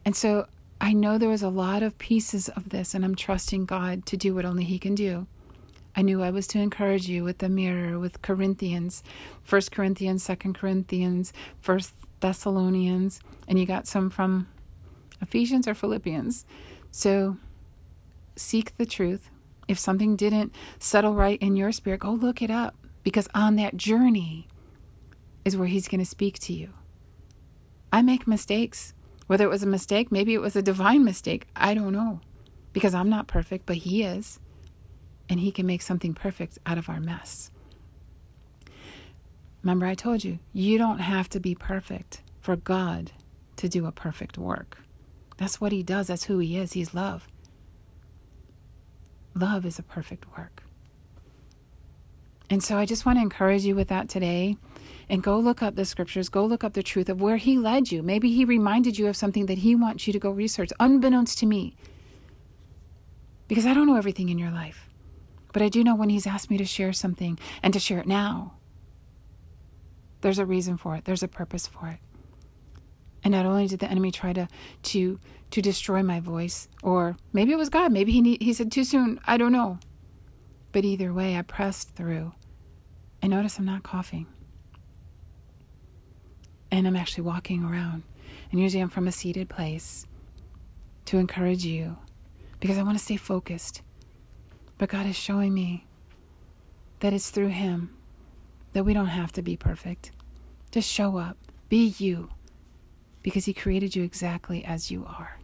And 0.04 0.14
so 0.14 0.46
I 0.78 0.92
know 0.92 1.16
there 1.16 1.30
was 1.30 1.42
a 1.42 1.48
lot 1.48 1.82
of 1.82 1.96
pieces 1.96 2.50
of 2.50 2.68
this, 2.68 2.92
and 2.92 3.02
I'm 3.02 3.14
trusting 3.14 3.64
God 3.64 4.04
to 4.04 4.18
do 4.18 4.34
what 4.34 4.44
only 4.44 4.64
He 4.64 4.78
can 4.78 4.94
do. 4.94 5.26
I 5.96 6.02
knew 6.02 6.22
I 6.22 6.28
was 6.28 6.46
to 6.48 6.58
encourage 6.58 7.08
you 7.08 7.24
with 7.24 7.38
the 7.38 7.48
mirror, 7.48 7.98
with 7.98 8.20
Corinthians, 8.20 9.02
First 9.42 9.72
Corinthians, 9.72 10.22
Second 10.22 10.52
Corinthians, 10.52 11.32
First 11.62 11.94
Thessalonians, 12.20 13.20
and 13.48 13.58
you 13.58 13.64
got 13.64 13.86
some 13.86 14.10
from 14.10 14.48
Ephesians 15.22 15.66
or 15.66 15.72
Philippians. 15.72 16.44
So 16.90 17.38
seek 18.40 18.76
the 18.76 18.86
truth. 18.86 19.30
If 19.68 19.78
something 19.78 20.16
didn't 20.16 20.54
settle 20.78 21.14
right 21.14 21.40
in 21.40 21.54
your 21.54 21.70
spirit, 21.72 22.00
go 22.00 22.12
look 22.12 22.42
it 22.42 22.50
up 22.50 22.74
because 23.02 23.28
on 23.34 23.56
that 23.56 23.76
journey 23.76 24.48
is 25.44 25.56
where 25.56 25.68
He's 25.68 25.88
going 25.88 26.00
to 26.00 26.04
speak 26.04 26.38
to 26.40 26.52
you. 26.52 26.70
I 27.92 28.02
make 28.02 28.26
mistakes. 28.26 28.94
Whether 29.26 29.44
it 29.44 29.50
was 29.50 29.62
a 29.62 29.66
mistake, 29.66 30.10
maybe 30.10 30.34
it 30.34 30.40
was 30.40 30.56
a 30.56 30.62
divine 30.62 31.04
mistake. 31.04 31.46
I 31.54 31.74
don't 31.74 31.92
know. 31.92 32.20
Because 32.72 32.94
I'm 32.94 33.08
not 33.08 33.28
perfect, 33.28 33.66
but 33.66 33.76
He 33.76 34.02
is. 34.02 34.40
And 35.28 35.38
He 35.38 35.52
can 35.52 35.66
make 35.66 35.82
something 35.82 36.14
perfect 36.14 36.58
out 36.66 36.78
of 36.78 36.88
our 36.88 37.00
mess. 37.00 37.50
Remember, 39.62 39.86
I 39.86 39.94
told 39.94 40.24
you, 40.24 40.38
you 40.52 40.78
don't 40.78 40.98
have 40.98 41.28
to 41.30 41.38
be 41.38 41.54
perfect 41.54 42.22
for 42.40 42.56
God 42.56 43.12
to 43.56 43.68
do 43.68 43.86
a 43.86 43.92
perfect 43.92 44.38
work. 44.38 44.78
That's 45.36 45.60
what 45.60 45.70
He 45.70 45.82
does, 45.82 46.08
that's 46.08 46.24
who 46.24 46.38
He 46.38 46.56
is. 46.56 46.72
He's 46.72 46.94
love. 46.94 47.28
Love 49.34 49.64
is 49.64 49.78
a 49.78 49.82
perfect 49.82 50.26
work. 50.36 50.62
And 52.48 52.62
so 52.62 52.76
I 52.76 52.84
just 52.84 53.06
want 53.06 53.18
to 53.18 53.22
encourage 53.22 53.64
you 53.64 53.76
with 53.76 53.88
that 53.88 54.08
today 54.08 54.56
and 55.08 55.22
go 55.22 55.38
look 55.38 55.62
up 55.62 55.76
the 55.76 55.84
scriptures, 55.84 56.28
go 56.28 56.44
look 56.44 56.64
up 56.64 56.72
the 56.72 56.82
truth 56.82 57.08
of 57.08 57.20
where 57.20 57.36
He 57.36 57.56
led 57.56 57.92
you. 57.92 58.02
Maybe 58.02 58.32
He 58.32 58.44
reminded 58.44 58.98
you 58.98 59.06
of 59.06 59.16
something 59.16 59.46
that 59.46 59.58
He 59.58 59.76
wants 59.76 60.06
you 60.06 60.12
to 60.12 60.18
go 60.18 60.30
research, 60.30 60.70
unbeknownst 60.80 61.38
to 61.38 61.46
me. 61.46 61.76
Because 63.46 63.66
I 63.66 63.74
don't 63.74 63.86
know 63.86 63.96
everything 63.96 64.28
in 64.28 64.38
your 64.38 64.50
life. 64.50 64.88
But 65.52 65.62
I 65.62 65.68
do 65.68 65.84
know 65.84 65.94
when 65.94 66.10
He's 66.10 66.26
asked 66.26 66.50
me 66.50 66.58
to 66.58 66.64
share 66.64 66.92
something 66.92 67.38
and 67.62 67.72
to 67.72 67.80
share 67.80 68.00
it 68.00 68.06
now. 68.06 68.54
There's 70.22 70.38
a 70.38 70.46
reason 70.46 70.76
for 70.76 70.96
it, 70.96 71.04
there's 71.04 71.22
a 71.22 71.28
purpose 71.28 71.68
for 71.68 71.88
it. 71.88 71.98
And 73.22 73.32
not 73.32 73.46
only 73.46 73.68
did 73.68 73.80
the 73.80 73.90
enemy 73.90 74.10
try 74.10 74.32
to 74.32 74.48
to 74.82 75.20
to 75.50 75.62
destroy 75.62 76.02
my 76.02 76.20
voice, 76.20 76.68
or 76.82 77.16
maybe 77.32 77.52
it 77.52 77.58
was 77.58 77.68
God, 77.68 77.92
maybe 77.92 78.12
he 78.12 78.38
he 78.40 78.52
said 78.52 78.70
too 78.70 78.84
soon, 78.84 79.20
I 79.26 79.36
don't 79.36 79.52
know. 79.52 79.78
But 80.72 80.84
either 80.84 81.12
way, 81.12 81.36
I 81.36 81.42
pressed 81.42 81.96
through. 81.96 82.32
I 83.22 83.26
notice 83.26 83.58
I'm 83.58 83.64
not 83.64 83.82
coughing 83.82 84.26
and 86.70 86.86
I'm 86.86 86.96
actually 86.96 87.24
walking 87.24 87.64
around. 87.64 88.02
And 88.50 88.60
usually 88.60 88.82
I'm 88.82 88.88
from 88.88 89.08
a 89.08 89.12
seated 89.12 89.48
place 89.48 90.06
to 91.06 91.18
encourage 91.18 91.64
you 91.64 91.98
because 92.58 92.78
I 92.78 92.82
want 92.82 92.98
to 92.98 93.04
stay 93.04 93.16
focused. 93.16 93.82
But 94.78 94.88
God 94.88 95.06
is 95.06 95.16
showing 95.16 95.52
me 95.52 95.86
that 97.00 97.12
it's 97.12 97.30
through 97.30 97.48
Him 97.48 97.96
that 98.72 98.84
we 98.84 98.94
don't 98.94 99.06
have 99.06 99.32
to 99.32 99.42
be 99.42 99.56
perfect. 99.56 100.12
Just 100.70 100.90
show 100.90 101.18
up, 101.18 101.36
be 101.68 101.94
you, 101.98 102.30
because 103.22 103.44
He 103.44 103.52
created 103.52 103.96
you 103.96 104.02
exactly 104.02 104.64
as 104.64 104.90
you 104.90 105.04
are. 105.04 105.39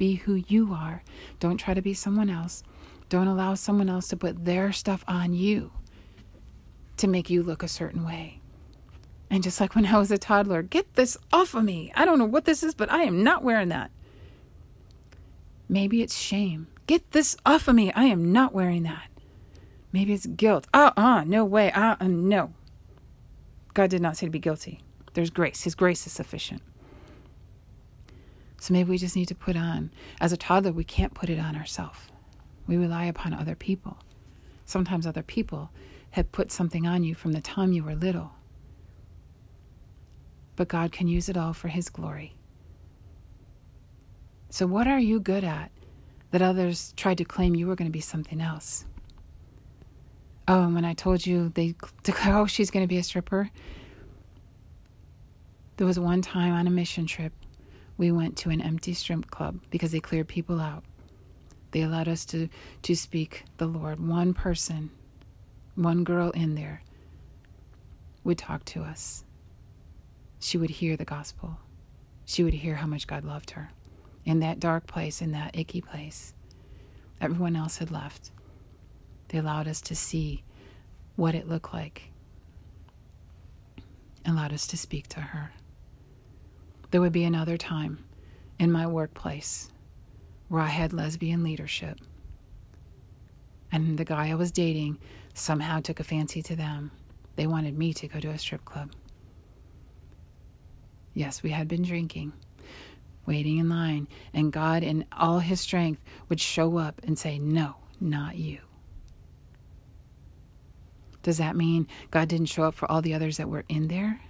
Be 0.00 0.14
who 0.14 0.36
you 0.48 0.72
are. 0.72 1.02
Don't 1.40 1.58
try 1.58 1.74
to 1.74 1.82
be 1.82 1.92
someone 1.92 2.30
else. 2.30 2.62
Don't 3.10 3.26
allow 3.26 3.52
someone 3.52 3.90
else 3.90 4.08
to 4.08 4.16
put 4.16 4.46
their 4.46 4.72
stuff 4.72 5.04
on 5.06 5.34
you 5.34 5.72
to 6.96 7.06
make 7.06 7.28
you 7.28 7.42
look 7.42 7.62
a 7.62 7.68
certain 7.68 8.02
way. 8.02 8.40
And 9.28 9.42
just 9.42 9.60
like 9.60 9.74
when 9.74 9.84
I 9.84 9.98
was 9.98 10.10
a 10.10 10.16
toddler, 10.16 10.62
get 10.62 10.94
this 10.94 11.18
off 11.34 11.54
of 11.54 11.64
me. 11.64 11.92
I 11.94 12.06
don't 12.06 12.18
know 12.18 12.24
what 12.24 12.46
this 12.46 12.62
is, 12.62 12.74
but 12.74 12.90
I 12.90 13.02
am 13.02 13.22
not 13.22 13.44
wearing 13.44 13.68
that. 13.68 13.90
Maybe 15.68 16.00
it's 16.00 16.16
shame. 16.16 16.68
Get 16.86 17.10
this 17.10 17.36
off 17.44 17.68
of 17.68 17.74
me. 17.74 17.92
I 17.92 18.04
am 18.04 18.32
not 18.32 18.54
wearing 18.54 18.84
that. 18.84 19.10
Maybe 19.92 20.14
it's 20.14 20.24
guilt. 20.24 20.66
Uh 20.72 20.92
uh-uh, 20.96 21.02
uh, 21.02 21.24
no 21.24 21.44
way. 21.44 21.72
Uh 21.72 21.96
uh, 22.00 22.06
no. 22.08 22.54
God 23.74 23.90
did 23.90 24.00
not 24.00 24.16
say 24.16 24.24
to 24.24 24.30
be 24.30 24.38
guilty. 24.38 24.80
There's 25.12 25.28
grace. 25.28 25.64
His 25.64 25.74
grace 25.74 26.06
is 26.06 26.14
sufficient. 26.14 26.62
So 28.60 28.72
maybe 28.72 28.90
we 28.90 28.98
just 28.98 29.16
need 29.16 29.26
to 29.26 29.34
put 29.34 29.56
on, 29.56 29.90
as 30.20 30.32
a 30.32 30.36
toddler, 30.36 30.70
we 30.70 30.84
can't 30.84 31.14
put 31.14 31.28
it 31.28 31.40
on 31.40 31.56
ourselves. 31.56 31.98
We 32.68 32.76
rely 32.76 33.06
upon 33.06 33.34
other 33.34 33.56
people. 33.56 33.98
Sometimes 34.64 35.04
other 35.04 35.24
people 35.24 35.70
have 36.10 36.30
put 36.30 36.52
something 36.52 36.86
on 36.86 37.02
you 37.02 37.16
from 37.16 37.32
the 37.32 37.40
time 37.40 37.72
you 37.72 37.82
were 37.82 37.96
little 37.96 38.34
but 40.60 40.68
God 40.68 40.92
can 40.92 41.08
use 41.08 41.30
it 41.30 41.38
all 41.38 41.54
for 41.54 41.68
His 41.68 41.88
glory. 41.88 42.34
So, 44.50 44.66
what 44.66 44.86
are 44.86 44.98
you 44.98 45.18
good 45.18 45.42
at 45.42 45.70
that 46.32 46.42
others 46.42 46.92
tried 46.98 47.16
to 47.16 47.24
claim 47.24 47.54
you 47.54 47.66
were 47.66 47.74
going 47.74 47.88
to 47.88 47.90
be 47.90 48.02
something 48.02 48.42
else? 48.42 48.84
Oh, 50.46 50.64
and 50.64 50.74
when 50.74 50.84
I 50.84 50.92
told 50.92 51.24
you 51.24 51.48
they 51.48 51.76
declare, 52.02 52.36
oh, 52.36 52.44
she's 52.44 52.70
going 52.70 52.84
to 52.84 52.88
be 52.88 52.98
a 52.98 53.02
stripper. 53.02 53.50
There 55.78 55.86
was 55.86 55.98
one 55.98 56.20
time 56.20 56.52
on 56.52 56.66
a 56.66 56.70
mission 56.70 57.06
trip, 57.06 57.32
we 58.00 58.10
went 58.10 58.34
to 58.38 58.48
an 58.48 58.62
empty 58.62 58.94
strip 58.94 59.30
club 59.30 59.60
because 59.68 59.92
they 59.92 60.00
cleared 60.00 60.26
people 60.26 60.58
out. 60.58 60.84
They 61.72 61.82
allowed 61.82 62.08
us 62.08 62.24
to, 62.26 62.48
to 62.80 62.96
speak 62.96 63.44
the 63.58 63.66
Lord. 63.66 64.00
One 64.00 64.32
person, 64.32 64.90
one 65.74 66.02
girl 66.02 66.30
in 66.30 66.54
there 66.54 66.82
would 68.24 68.38
talk 68.38 68.64
to 68.64 68.82
us 68.82 69.24
she 70.38 70.56
would 70.56 70.70
hear 70.70 70.96
the 70.96 71.04
gospel. 71.04 71.58
She 72.24 72.42
would 72.42 72.54
hear 72.54 72.76
how 72.76 72.86
much 72.86 73.06
God 73.06 73.22
loved 73.22 73.50
her 73.50 73.70
in 74.24 74.40
that 74.40 74.58
dark 74.58 74.86
place, 74.86 75.20
in 75.20 75.32
that 75.32 75.54
icky 75.54 75.82
place. 75.82 76.32
Everyone 77.20 77.54
else 77.54 77.76
had 77.76 77.90
left. 77.90 78.30
They 79.28 79.36
allowed 79.36 79.68
us 79.68 79.82
to 79.82 79.94
see 79.94 80.42
what 81.16 81.34
it 81.34 81.46
looked 81.46 81.74
like, 81.74 82.04
allowed 84.24 84.54
us 84.54 84.66
to 84.68 84.78
speak 84.78 85.08
to 85.08 85.20
her. 85.20 85.52
There 86.90 87.00
would 87.00 87.12
be 87.12 87.24
another 87.24 87.56
time 87.56 88.04
in 88.58 88.72
my 88.72 88.86
workplace 88.86 89.70
where 90.48 90.62
I 90.62 90.66
had 90.68 90.92
lesbian 90.92 91.44
leadership. 91.44 92.00
And 93.70 93.96
the 93.96 94.04
guy 94.04 94.30
I 94.30 94.34
was 94.34 94.50
dating 94.50 94.98
somehow 95.32 95.80
took 95.80 96.00
a 96.00 96.04
fancy 96.04 96.42
to 96.42 96.56
them. 96.56 96.90
They 97.36 97.46
wanted 97.46 97.78
me 97.78 97.94
to 97.94 98.08
go 98.08 98.18
to 98.18 98.30
a 98.30 98.38
strip 98.38 98.64
club. 98.64 98.92
Yes, 101.14 101.42
we 101.42 101.50
had 101.50 101.68
been 101.68 101.82
drinking, 101.82 102.32
waiting 103.24 103.58
in 103.58 103.68
line, 103.68 104.08
and 104.34 104.52
God, 104.52 104.82
in 104.82 105.06
all 105.12 105.38
his 105.38 105.60
strength, 105.60 106.02
would 106.28 106.40
show 106.40 106.78
up 106.78 107.00
and 107.04 107.18
say, 107.18 107.38
No, 107.38 107.76
not 108.00 108.36
you. 108.36 108.58
Does 111.22 111.38
that 111.38 111.56
mean 111.56 111.86
God 112.10 112.28
didn't 112.28 112.46
show 112.46 112.64
up 112.64 112.74
for 112.74 112.90
all 112.90 113.02
the 113.02 113.14
others 113.14 113.36
that 113.36 113.48
were 113.48 113.64
in 113.68 113.88
there? 113.88 114.20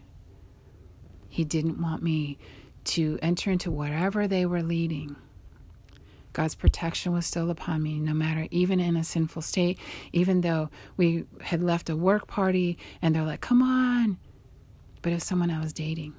He 1.30 1.44
didn't 1.44 1.80
want 1.80 2.02
me 2.02 2.36
to 2.84 3.18
enter 3.22 3.50
into 3.50 3.70
whatever 3.70 4.26
they 4.26 4.44
were 4.44 4.62
leading. 4.62 5.16
God's 6.32 6.54
protection 6.54 7.12
was 7.12 7.26
still 7.26 7.50
upon 7.50 7.82
me, 7.82 7.98
no 7.98 8.12
matter, 8.12 8.46
even 8.50 8.78
in 8.78 8.96
a 8.96 9.04
sinful 9.04 9.42
state, 9.42 9.78
even 10.12 10.42
though 10.42 10.70
we 10.96 11.24
had 11.40 11.62
left 11.62 11.88
a 11.88 11.96
work 11.96 12.26
party 12.26 12.78
and 13.00 13.14
they're 13.14 13.24
like, 13.24 13.40
come 13.40 13.62
on. 13.62 14.18
But 15.02 15.12
if 15.12 15.22
someone 15.22 15.50
I 15.50 15.60
was 15.60 15.72
dating 15.72 16.14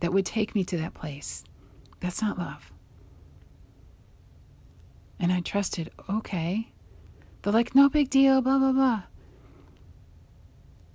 that 0.00 0.12
would 0.12 0.26
take 0.26 0.54
me 0.54 0.64
to 0.64 0.78
that 0.78 0.94
place, 0.94 1.44
that's 2.00 2.22
not 2.22 2.38
love. 2.38 2.72
And 5.18 5.32
I 5.32 5.40
trusted, 5.40 5.90
okay. 6.10 6.72
They're 7.42 7.52
like, 7.52 7.74
no 7.74 7.88
big 7.88 8.10
deal, 8.10 8.40
blah, 8.40 8.58
blah, 8.58 8.72
blah. 8.72 9.02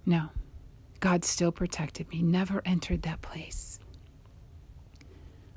No, 0.05 0.29
God 0.99 1.23
still 1.23 1.51
protected 1.51 2.09
me, 2.09 2.21
never 2.21 2.61
entered 2.65 3.03
that 3.03 3.21
place. 3.21 3.79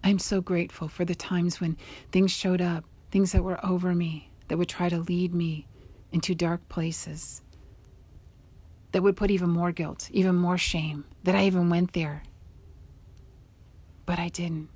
I'm 0.03 0.18
so 0.18 0.40
grateful 0.40 0.88
for 0.88 1.05
the 1.05 1.14
times 1.14 1.61
when 1.61 1.76
things 2.11 2.31
showed 2.31 2.61
up, 2.61 2.85
things 3.11 3.33
that 3.33 3.44
were 3.44 3.64
over 3.64 3.94
me, 3.94 4.31
that 4.48 4.57
would 4.59 4.68
try 4.68 4.88
to 4.88 4.98
lead 4.98 5.35
me 5.35 5.66
into 6.12 6.35
dark 6.35 6.68
places, 6.68 7.42
that 8.92 9.03
would 9.03 9.16
put 9.16 9.31
even 9.31 9.50
more 9.50 9.72
guilt, 9.72 10.09
even 10.12 10.35
more 10.35 10.59
shame, 10.59 11.05
that 11.22 11.35
I 11.35 11.44
even 11.44 11.70
went 11.70 11.92
there. 11.92 12.22
But 14.07 14.18
I 14.18 14.29
didn't. 14.29 14.68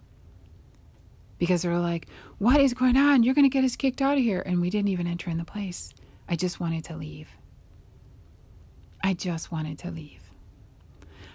Because 1.38 1.62
they 1.62 1.68
were 1.68 1.78
like, 1.78 2.06
What 2.38 2.60
is 2.60 2.74
going 2.74 2.96
on? 2.96 3.24
You're 3.24 3.34
going 3.34 3.44
to 3.44 3.48
get 3.48 3.64
us 3.64 3.74
kicked 3.74 4.00
out 4.00 4.16
of 4.16 4.22
here. 4.22 4.42
And 4.46 4.60
we 4.60 4.70
didn't 4.70 4.88
even 4.88 5.08
enter 5.08 5.30
in 5.30 5.38
the 5.38 5.44
place. 5.44 5.92
I 6.28 6.36
just 6.36 6.60
wanted 6.60 6.84
to 6.84 6.96
leave. 6.96 7.28
I 9.02 9.14
just 9.14 9.50
wanted 9.50 9.78
to 9.80 9.90
leave. 9.90 10.23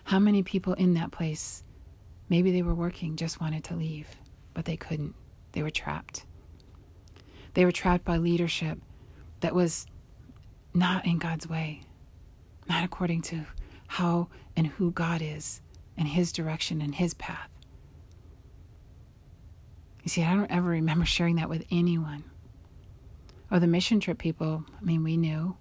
How 0.10 0.17
many 0.17 0.41
people 0.41 0.74
in 0.74 0.95
that 0.95 1.12
place, 1.12 1.63
maybe 2.30 2.52
they 2.52 2.63
were 2.63 2.74
working, 2.74 3.15
just 3.15 3.39
wanted 3.39 3.63
to 3.65 3.76
leave, 3.76 4.08
but 4.56 4.65
they 4.65 4.76
couldn't. 4.76 5.13
They 5.52 5.62
were 5.62 5.69
trapped. 5.69 6.26
They 7.54 7.63
were 7.63 7.72
trapped 7.72 8.06
by 8.06 8.17
leadership 8.17 8.80
that 9.41 9.54
was 9.54 9.86
not 10.74 11.06
in 11.06 11.19
God's 11.19 11.48
way, 11.48 11.84
not 12.67 12.84
according 12.84 13.22
to 13.22 13.45
how 13.88 14.30
and 14.56 14.65
who 14.65 14.89
God 14.89 15.22
is 15.22 15.62
and 15.95 16.08
His 16.08 16.32
direction 16.32 16.82
and 16.82 16.95
His 16.95 17.13
path. 17.13 17.52
You 20.04 20.10
see, 20.10 20.24
I 20.24 20.34
don't 20.34 20.50
ever 20.50 20.69
remember 20.69 21.06
sharing 21.06 21.36
that 21.36 21.50
with 21.50 21.67
anyone. 21.69 22.24
Or 23.52 23.60
the 23.60 23.67
mission 23.67 24.00
trip 24.00 24.17
people, 24.17 24.65
I 24.76 24.84
mean, 24.84 25.04
we 25.04 25.17
knew 25.17 25.56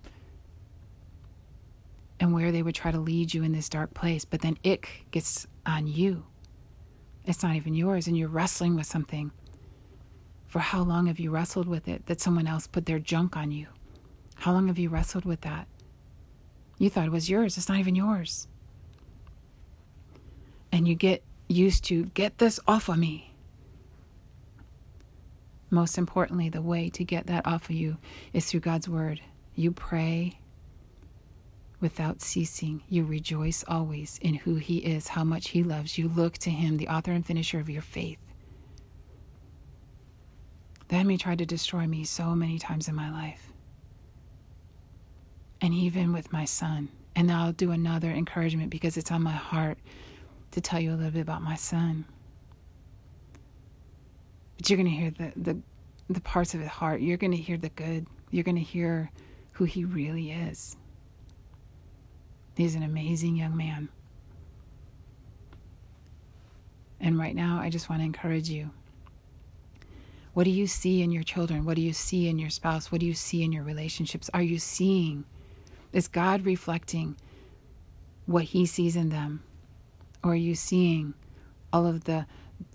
and 2.21 2.35
where 2.35 2.51
they 2.51 2.63
would 2.63 2.75
try 2.75 2.91
to 2.91 2.99
lead 2.99 3.33
you 3.33 3.43
in 3.43 3.53
this 3.53 3.69
dark 3.69 3.95
place, 3.95 4.25
but 4.25 4.41
then 4.41 4.59
ick 4.65 5.07
gets 5.11 5.47
on 5.65 5.87
you. 5.87 6.25
It's 7.25 7.43
not 7.43 7.57
even 7.57 7.75
yours, 7.75 8.07
and 8.07 8.17
you're 8.17 8.29
wrestling 8.29 8.75
with 8.75 8.87
something. 8.87 9.31
For 10.47 10.61
how 10.61 10.83
long 10.83 11.07
have 11.07 11.21
you 11.21 11.31
wrestled 11.31 11.69
with 11.69 11.89
it 11.89 12.07
that 12.07 12.21
someone 12.21 12.47
else 12.47 12.67
put 12.67 12.87
their 12.87 12.99
junk 12.99 13.37
on 13.37 13.51
you? 13.51 13.67
How 14.37 14.53
long 14.53 14.69
have 14.69 14.79
you 14.79 14.89
wrestled 14.89 15.25
with 15.25 15.43
that? 15.43 15.69
You 16.79 16.89
thought 16.89 17.07
it 17.07 17.13
was 17.13 17.29
yours, 17.29 17.57
it's 17.59 17.69
not 17.69 17.79
even 17.79 17.95
yours. 17.95 18.49
And 20.73 20.87
you 20.87 20.95
get 20.95 21.23
used 21.49 21.85
to 21.85 22.07
get 22.07 22.39
this 22.39 22.61
off 22.67 22.89
of 22.89 22.99
me. 22.99 23.35
Most 25.71 25.99
importantly, 25.99 26.49
the 26.49 26.63
way 26.63 26.89
to 26.91 27.05
get 27.05 27.27
that 27.27 27.47
off 27.47 27.65
of 27.65 27.73
you 27.73 27.99
is 28.33 28.47
through 28.47 28.61
God's 28.61 28.89
Word. 28.89 29.21
You 29.55 29.71
pray, 29.73 30.39
without 31.81 32.21
ceasing. 32.21 32.83
You 32.89 33.05
rejoice 33.05 33.65
always 33.69 34.19
in 34.23 34.35
who 34.35 34.57
He 34.57 34.79
is, 34.79 35.09
how 35.09 35.25
much 35.25 35.51
He 35.51 35.63
loves 35.63 35.99
you. 35.99 36.09
Look 36.09 36.39
to 36.39 36.51
Him, 36.51 36.77
the 36.77 36.89
author 36.89 37.13
and 37.13 37.25
finisher 37.25 37.61
of 37.61 37.71
your 37.71 37.83
faith. 37.83 38.19
The 40.89 40.97
enemy 40.97 41.19
tried 41.19 41.39
to 41.39 41.47
destroy 41.47 41.87
me 41.87 42.05
so 42.05 42.35
many 42.35 42.59
times 42.59 42.89
in 42.89 42.95
my 42.95 43.11
life. 43.11 43.53
And 45.61 45.75
even 45.75 46.13
with 46.13 46.33
my 46.33 46.45
son. 46.45 46.89
And 47.15 47.31
I'll 47.31 47.53
do 47.53 47.73
another 47.73 48.11
encouragement 48.11 48.71
because 48.71 48.97
it's 48.97 49.11
on 49.11 49.23
my 49.23 49.33
heart 49.33 49.79
to 50.53 50.61
tell 50.61 50.81
you 50.81 50.93
a 50.93 50.97
little 50.97 51.11
bit 51.11 51.21
about 51.21 51.43
my 51.43 51.57
son. 51.57 52.07
But 54.57 54.71
you're 54.71 54.77
going 54.77 54.91
to 54.91 54.97
hear 54.97 55.11
the, 55.11 55.33
the, 55.37 55.59
the 56.09 56.21
parts 56.21 56.55
of 56.55 56.61
his 56.61 56.69
heart. 56.71 57.01
You're 57.01 57.17
going 57.17 57.33
to 57.33 57.37
hear 57.37 57.59
the 57.59 57.69
good. 57.69 58.07
You're 58.31 58.45
going 58.45 58.57
to 58.57 58.63
hear 58.63 59.11
who 59.53 59.65
he 59.65 59.85
really 59.85 60.31
is. 60.31 60.77
He's 62.59 62.75
an 62.75 62.83
amazing 62.83 63.37
young 63.37 63.57
man. 63.57 63.89
And 66.99 67.17
right 67.17 67.37
now, 67.37 67.61
I 67.61 67.71
just 67.71 67.89
want 67.89 68.01
to 68.01 68.05
encourage 68.05 68.51
you. 68.51 68.71
What 70.35 70.43
do 70.43 70.51
you 70.51 70.67
see 70.67 71.01
in 71.01 71.13
your 71.13 71.23
children? 71.23 71.65
What 71.65 71.77
do 71.77 71.83
you 71.83 71.93
see 71.93 72.27
in 72.27 72.37
your 72.37 72.51
spouse? 72.51 72.91
What 72.91 73.01
do 73.01 73.07
you 73.07 73.15
see 73.15 73.45
in 73.45 73.53
your 73.53 73.63
relationships? 73.63 74.29
Are 74.35 74.43
you 74.43 74.59
seeing? 74.59 75.25
Is 75.93 76.09
God 76.09 76.45
reflecting 76.45 77.15
what 78.27 78.43
He 78.43 78.67
sees 78.67 78.97
in 78.97 79.11
them? 79.11 79.45
Or 80.25 80.33
are 80.33 80.35
you 80.35 80.57
seeing 80.57 81.15
all 81.73 81.87
of 81.87 82.05
the, 82.05 82.27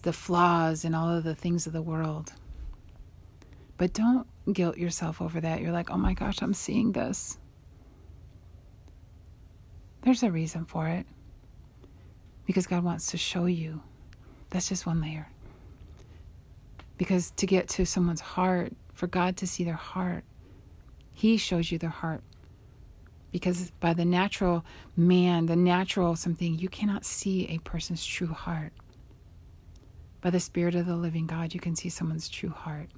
the 0.04 0.14
flaws 0.14 0.86
and 0.86 0.96
all 0.96 1.10
of 1.10 1.26
the 1.26 1.36
things 1.36 1.68
of 1.68 1.74
the 1.74 1.82
world? 1.82 2.32
But 3.76 3.92
don't 3.92 4.28
guilt 4.54 4.78
yourself 4.78 5.22
over 5.22 5.42
that. 5.42 5.60
You're 5.60 5.74
like, 5.74 5.90
oh 5.90 5.98
my 5.98 6.14
gosh, 6.14 6.42
I'm 6.42 6.54
seeing 6.54 6.94
this. 6.94 7.38
There's 10.14 10.22
a 10.22 10.32
reason 10.32 10.66
for 10.66 10.88
it. 10.88 11.08
Because 12.46 12.68
God 12.68 12.84
wants 12.84 13.10
to 13.10 13.18
show 13.18 13.46
you. 13.46 13.82
That's 14.52 14.70
just 14.70 14.86
one 14.86 15.02
layer. 15.02 15.28
Because 17.00 17.32
to 17.32 17.48
get 17.48 17.68
to 17.70 17.86
someone's 17.88 18.22
heart, 18.22 18.74
for 18.94 19.08
God 19.08 19.38
to 19.38 19.48
see 19.48 19.64
their 19.64 19.74
heart, 19.74 20.24
He 21.14 21.38
shows 21.38 21.72
you 21.72 21.80
their 21.80 21.90
heart. 21.90 22.22
Because 23.32 23.72
by 23.80 23.96
the 23.96 24.06
natural 24.06 24.64
man, 24.96 25.48
the 25.48 25.56
natural 25.56 26.16
something, 26.16 26.60
you 26.60 26.70
cannot 26.70 27.06
see 27.06 27.48
a 27.48 27.58
person's 27.58 28.06
true 28.06 28.28
heart. 28.28 28.72
By 30.22 30.30
the 30.30 30.40
Spirit 30.40 30.76
of 30.76 30.86
the 30.86 30.96
living 30.96 31.26
God, 31.26 31.56
you 31.56 31.60
can 31.60 31.76
see 31.76 31.90
someone's 31.90 32.30
true 32.30 32.52
heart. 32.52 32.92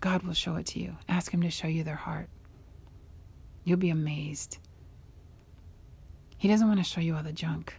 God 0.00 0.22
will 0.22 0.34
show 0.34 0.56
it 0.56 0.66
to 0.66 0.80
you. 0.80 0.98
Ask 1.08 1.32
Him 1.32 1.40
to 1.40 1.50
show 1.50 1.66
you 1.66 1.82
their 1.82 1.96
heart. 1.96 2.28
You'll 3.64 3.78
be 3.78 3.88
amazed. 3.88 4.58
He 6.40 6.48
doesn't 6.48 6.66
want 6.66 6.80
to 6.80 6.84
show 6.84 7.02
you 7.02 7.16
all 7.16 7.22
the 7.22 7.34
junk 7.34 7.74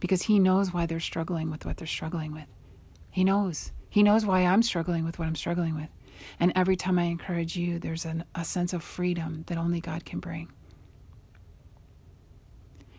because 0.00 0.20
He 0.20 0.38
knows 0.38 0.74
why 0.74 0.84
they're 0.84 1.00
struggling 1.00 1.50
with 1.50 1.64
what 1.64 1.78
they're 1.78 1.86
struggling 1.86 2.34
with. 2.34 2.44
He 3.10 3.24
knows. 3.24 3.72
He 3.88 4.02
knows 4.02 4.26
why 4.26 4.40
I'm 4.40 4.62
struggling 4.62 5.02
with 5.02 5.18
what 5.18 5.28
I'm 5.28 5.34
struggling 5.34 5.74
with. 5.74 5.88
And 6.38 6.52
every 6.54 6.76
time 6.76 6.98
I 6.98 7.04
encourage 7.04 7.56
you, 7.56 7.78
there's 7.78 8.04
an, 8.04 8.24
a 8.34 8.44
sense 8.44 8.74
of 8.74 8.82
freedom 8.82 9.44
that 9.46 9.56
only 9.56 9.80
God 9.80 10.04
can 10.04 10.20
bring. 10.20 10.52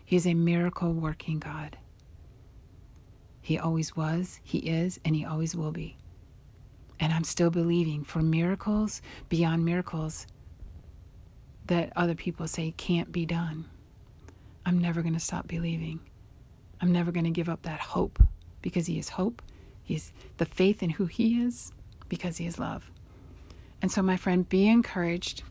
He 0.04 0.16
is 0.16 0.26
a 0.26 0.34
miracle 0.34 0.92
working 0.92 1.38
God. 1.38 1.78
He 3.40 3.56
always 3.56 3.94
was, 3.94 4.40
He 4.42 4.58
is, 4.58 4.98
and 5.04 5.14
He 5.14 5.24
always 5.24 5.54
will 5.54 5.70
be. 5.70 5.96
And 6.98 7.12
I'm 7.12 7.22
still 7.22 7.50
believing 7.50 8.02
for 8.02 8.20
miracles 8.20 9.00
beyond 9.28 9.64
miracles 9.64 10.26
that 11.66 11.92
other 11.94 12.16
people 12.16 12.48
say 12.48 12.74
can't 12.76 13.12
be 13.12 13.24
done. 13.24 13.66
I'm 14.66 14.78
never 14.78 15.02
going 15.02 15.14
to 15.14 15.20
stop 15.20 15.46
believing. 15.46 16.00
I'm 16.80 16.92
never 16.92 17.12
going 17.12 17.24
to 17.24 17.30
give 17.30 17.48
up 17.48 17.62
that 17.62 17.80
hope 17.80 18.22
because 18.62 18.86
He 18.86 18.98
is 18.98 19.10
hope. 19.10 19.42
He's 19.82 20.12
the 20.38 20.46
faith 20.46 20.82
in 20.82 20.90
who 20.90 21.06
He 21.06 21.42
is 21.42 21.72
because 22.08 22.38
He 22.38 22.46
is 22.46 22.58
love. 22.58 22.90
And 23.82 23.92
so, 23.92 24.02
my 24.02 24.16
friend, 24.16 24.48
be 24.48 24.66
encouraged. 24.68 25.42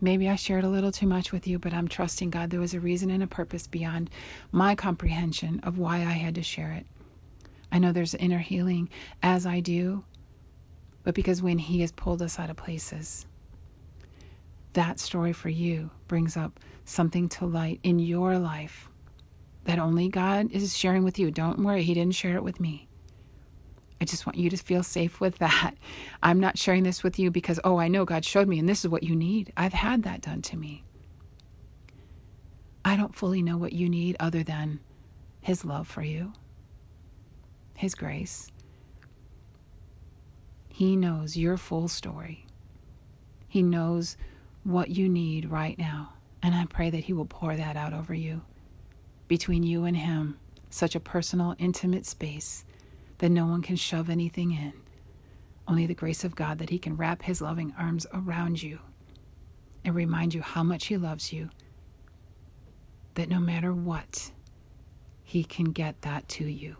Maybe 0.00 0.28
I 0.28 0.36
shared 0.36 0.64
a 0.64 0.68
little 0.68 0.92
too 0.92 1.06
much 1.06 1.32
with 1.32 1.46
you, 1.46 1.58
but 1.58 1.72
I'm 1.74 1.88
trusting 1.88 2.30
God. 2.30 2.50
There 2.50 2.60
was 2.60 2.74
a 2.74 2.80
reason 2.80 3.10
and 3.10 3.22
a 3.22 3.26
purpose 3.26 3.66
beyond 3.66 4.10
my 4.52 4.74
comprehension 4.74 5.60
of 5.62 5.78
why 5.78 5.96
I 5.96 6.12
had 6.12 6.34
to 6.36 6.42
share 6.42 6.72
it. 6.72 6.86
I 7.70 7.78
know 7.78 7.92
there's 7.92 8.14
inner 8.14 8.38
healing 8.38 8.88
as 9.22 9.46
I 9.46 9.60
do, 9.60 10.04
but 11.02 11.14
because 11.14 11.42
when 11.42 11.58
He 11.58 11.80
has 11.80 11.92
pulled 11.92 12.22
us 12.22 12.38
out 12.38 12.50
of 12.50 12.56
places, 12.56 13.26
that 14.74 15.00
story 15.00 15.32
for 15.32 15.48
you 15.48 15.90
brings 16.06 16.36
up 16.36 16.60
something 16.84 17.28
to 17.30 17.46
light 17.46 17.80
in 17.82 17.98
your 17.98 18.38
life 18.38 18.88
that 19.64 19.78
only 19.78 20.08
God 20.08 20.50
is 20.52 20.76
sharing 20.76 21.04
with 21.04 21.18
you. 21.18 21.30
Don't 21.30 21.60
worry, 21.60 21.82
He 21.82 21.94
didn't 21.94 22.14
share 22.14 22.36
it 22.36 22.44
with 22.44 22.60
me. 22.60 22.88
I 24.00 24.04
just 24.04 24.26
want 24.26 24.36
you 24.36 24.50
to 24.50 24.56
feel 24.56 24.82
safe 24.82 25.20
with 25.20 25.38
that. 25.38 25.74
I'm 26.22 26.40
not 26.40 26.58
sharing 26.58 26.82
this 26.82 27.02
with 27.02 27.18
you 27.18 27.30
because, 27.30 27.58
oh, 27.64 27.78
I 27.78 27.88
know 27.88 28.04
God 28.04 28.24
showed 28.24 28.48
me 28.48 28.58
and 28.58 28.68
this 28.68 28.84
is 28.84 28.90
what 28.90 29.02
you 29.02 29.16
need. 29.16 29.52
I've 29.56 29.72
had 29.72 30.02
that 30.02 30.20
done 30.20 30.42
to 30.42 30.56
me. 30.56 30.84
I 32.84 32.96
don't 32.96 33.14
fully 33.14 33.42
know 33.42 33.56
what 33.56 33.72
you 33.72 33.88
need 33.88 34.16
other 34.20 34.42
than 34.42 34.80
His 35.40 35.64
love 35.64 35.88
for 35.88 36.02
you, 36.02 36.32
His 37.76 37.94
grace. 37.94 38.50
He 40.68 40.96
knows 40.96 41.36
your 41.36 41.56
full 41.56 41.88
story. 41.88 42.46
He 43.48 43.62
knows 43.62 44.16
what 44.64 44.88
you 44.88 45.08
need 45.08 45.50
right 45.50 45.78
now. 45.78 46.14
And 46.42 46.54
I 46.54 46.66
pray 46.66 46.90
that 46.90 47.04
He 47.04 47.12
will 47.12 47.26
pour 47.26 47.54
that 47.54 47.76
out 47.76 47.92
over 47.92 48.14
you. 48.14 48.42
Between 49.28 49.62
you 49.62 49.84
and 49.84 49.96
Him, 49.96 50.38
such 50.70 50.94
a 50.94 51.00
personal, 51.00 51.54
intimate 51.58 52.04
space 52.06 52.64
that 53.18 53.30
no 53.30 53.46
one 53.46 53.62
can 53.62 53.76
shove 53.76 54.10
anything 54.10 54.50
in. 54.50 54.72
Only 55.68 55.86
the 55.86 55.94
grace 55.94 56.24
of 56.24 56.34
God 56.34 56.58
that 56.58 56.70
He 56.70 56.78
can 56.78 56.96
wrap 56.96 57.22
His 57.22 57.40
loving 57.40 57.72
arms 57.78 58.06
around 58.12 58.62
you 58.62 58.80
and 59.84 59.94
remind 59.94 60.34
you 60.34 60.42
how 60.42 60.62
much 60.62 60.86
He 60.86 60.96
loves 60.96 61.32
you. 61.32 61.50
That 63.14 63.28
no 63.28 63.38
matter 63.38 63.72
what, 63.72 64.32
He 65.22 65.44
can 65.44 65.66
get 65.66 66.02
that 66.02 66.28
to 66.30 66.44
you. 66.44 66.76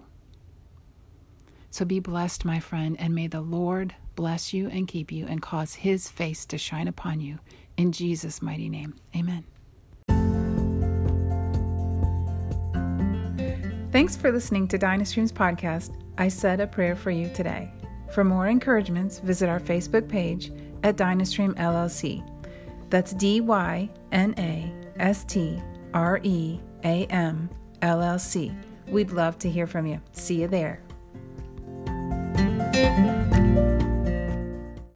So 1.70 1.84
be 1.84 2.00
blessed, 2.00 2.44
my 2.44 2.60
friend, 2.60 2.96
and 3.00 3.14
may 3.14 3.26
the 3.26 3.40
Lord 3.40 3.94
bless 4.14 4.52
you 4.52 4.68
and 4.68 4.86
keep 4.86 5.10
you 5.10 5.26
and 5.26 5.42
cause 5.42 5.74
His 5.74 6.08
face 6.08 6.44
to 6.46 6.58
shine 6.58 6.88
upon 6.88 7.20
you. 7.20 7.38
In 7.76 7.92
Jesus' 7.92 8.40
mighty 8.40 8.68
name, 8.68 8.94
amen. 9.16 9.44
Thanks 13.90 14.16
for 14.16 14.32
listening 14.32 14.66
to 14.68 14.78
Dynastream's 14.78 15.32
podcast. 15.32 15.96
I 16.18 16.28
said 16.28 16.60
a 16.60 16.66
prayer 16.66 16.96
for 16.96 17.10
you 17.10 17.30
today. 17.32 17.72
For 18.12 18.24
more 18.24 18.48
encouragements, 18.48 19.18
visit 19.20 19.48
our 19.48 19.60
Facebook 19.60 20.08
page 20.08 20.52
at 20.82 20.96
Dynastream 20.96 21.54
LLC. 21.54 22.28
That's 22.90 23.12
D 23.12 23.40
Y 23.40 23.88
N 24.12 24.34
A 24.38 24.72
S 25.00 25.24
T 25.24 25.60
R 25.92 26.20
E 26.22 26.60
A 26.84 27.06
M 27.06 27.48
L 27.82 28.02
L 28.02 28.18
C. 28.18 28.52
We'd 28.88 29.10
love 29.10 29.38
to 29.38 29.50
hear 29.50 29.66
from 29.66 29.86
you. 29.86 30.00
See 30.12 30.42
you 30.42 30.48
there. 30.48 30.80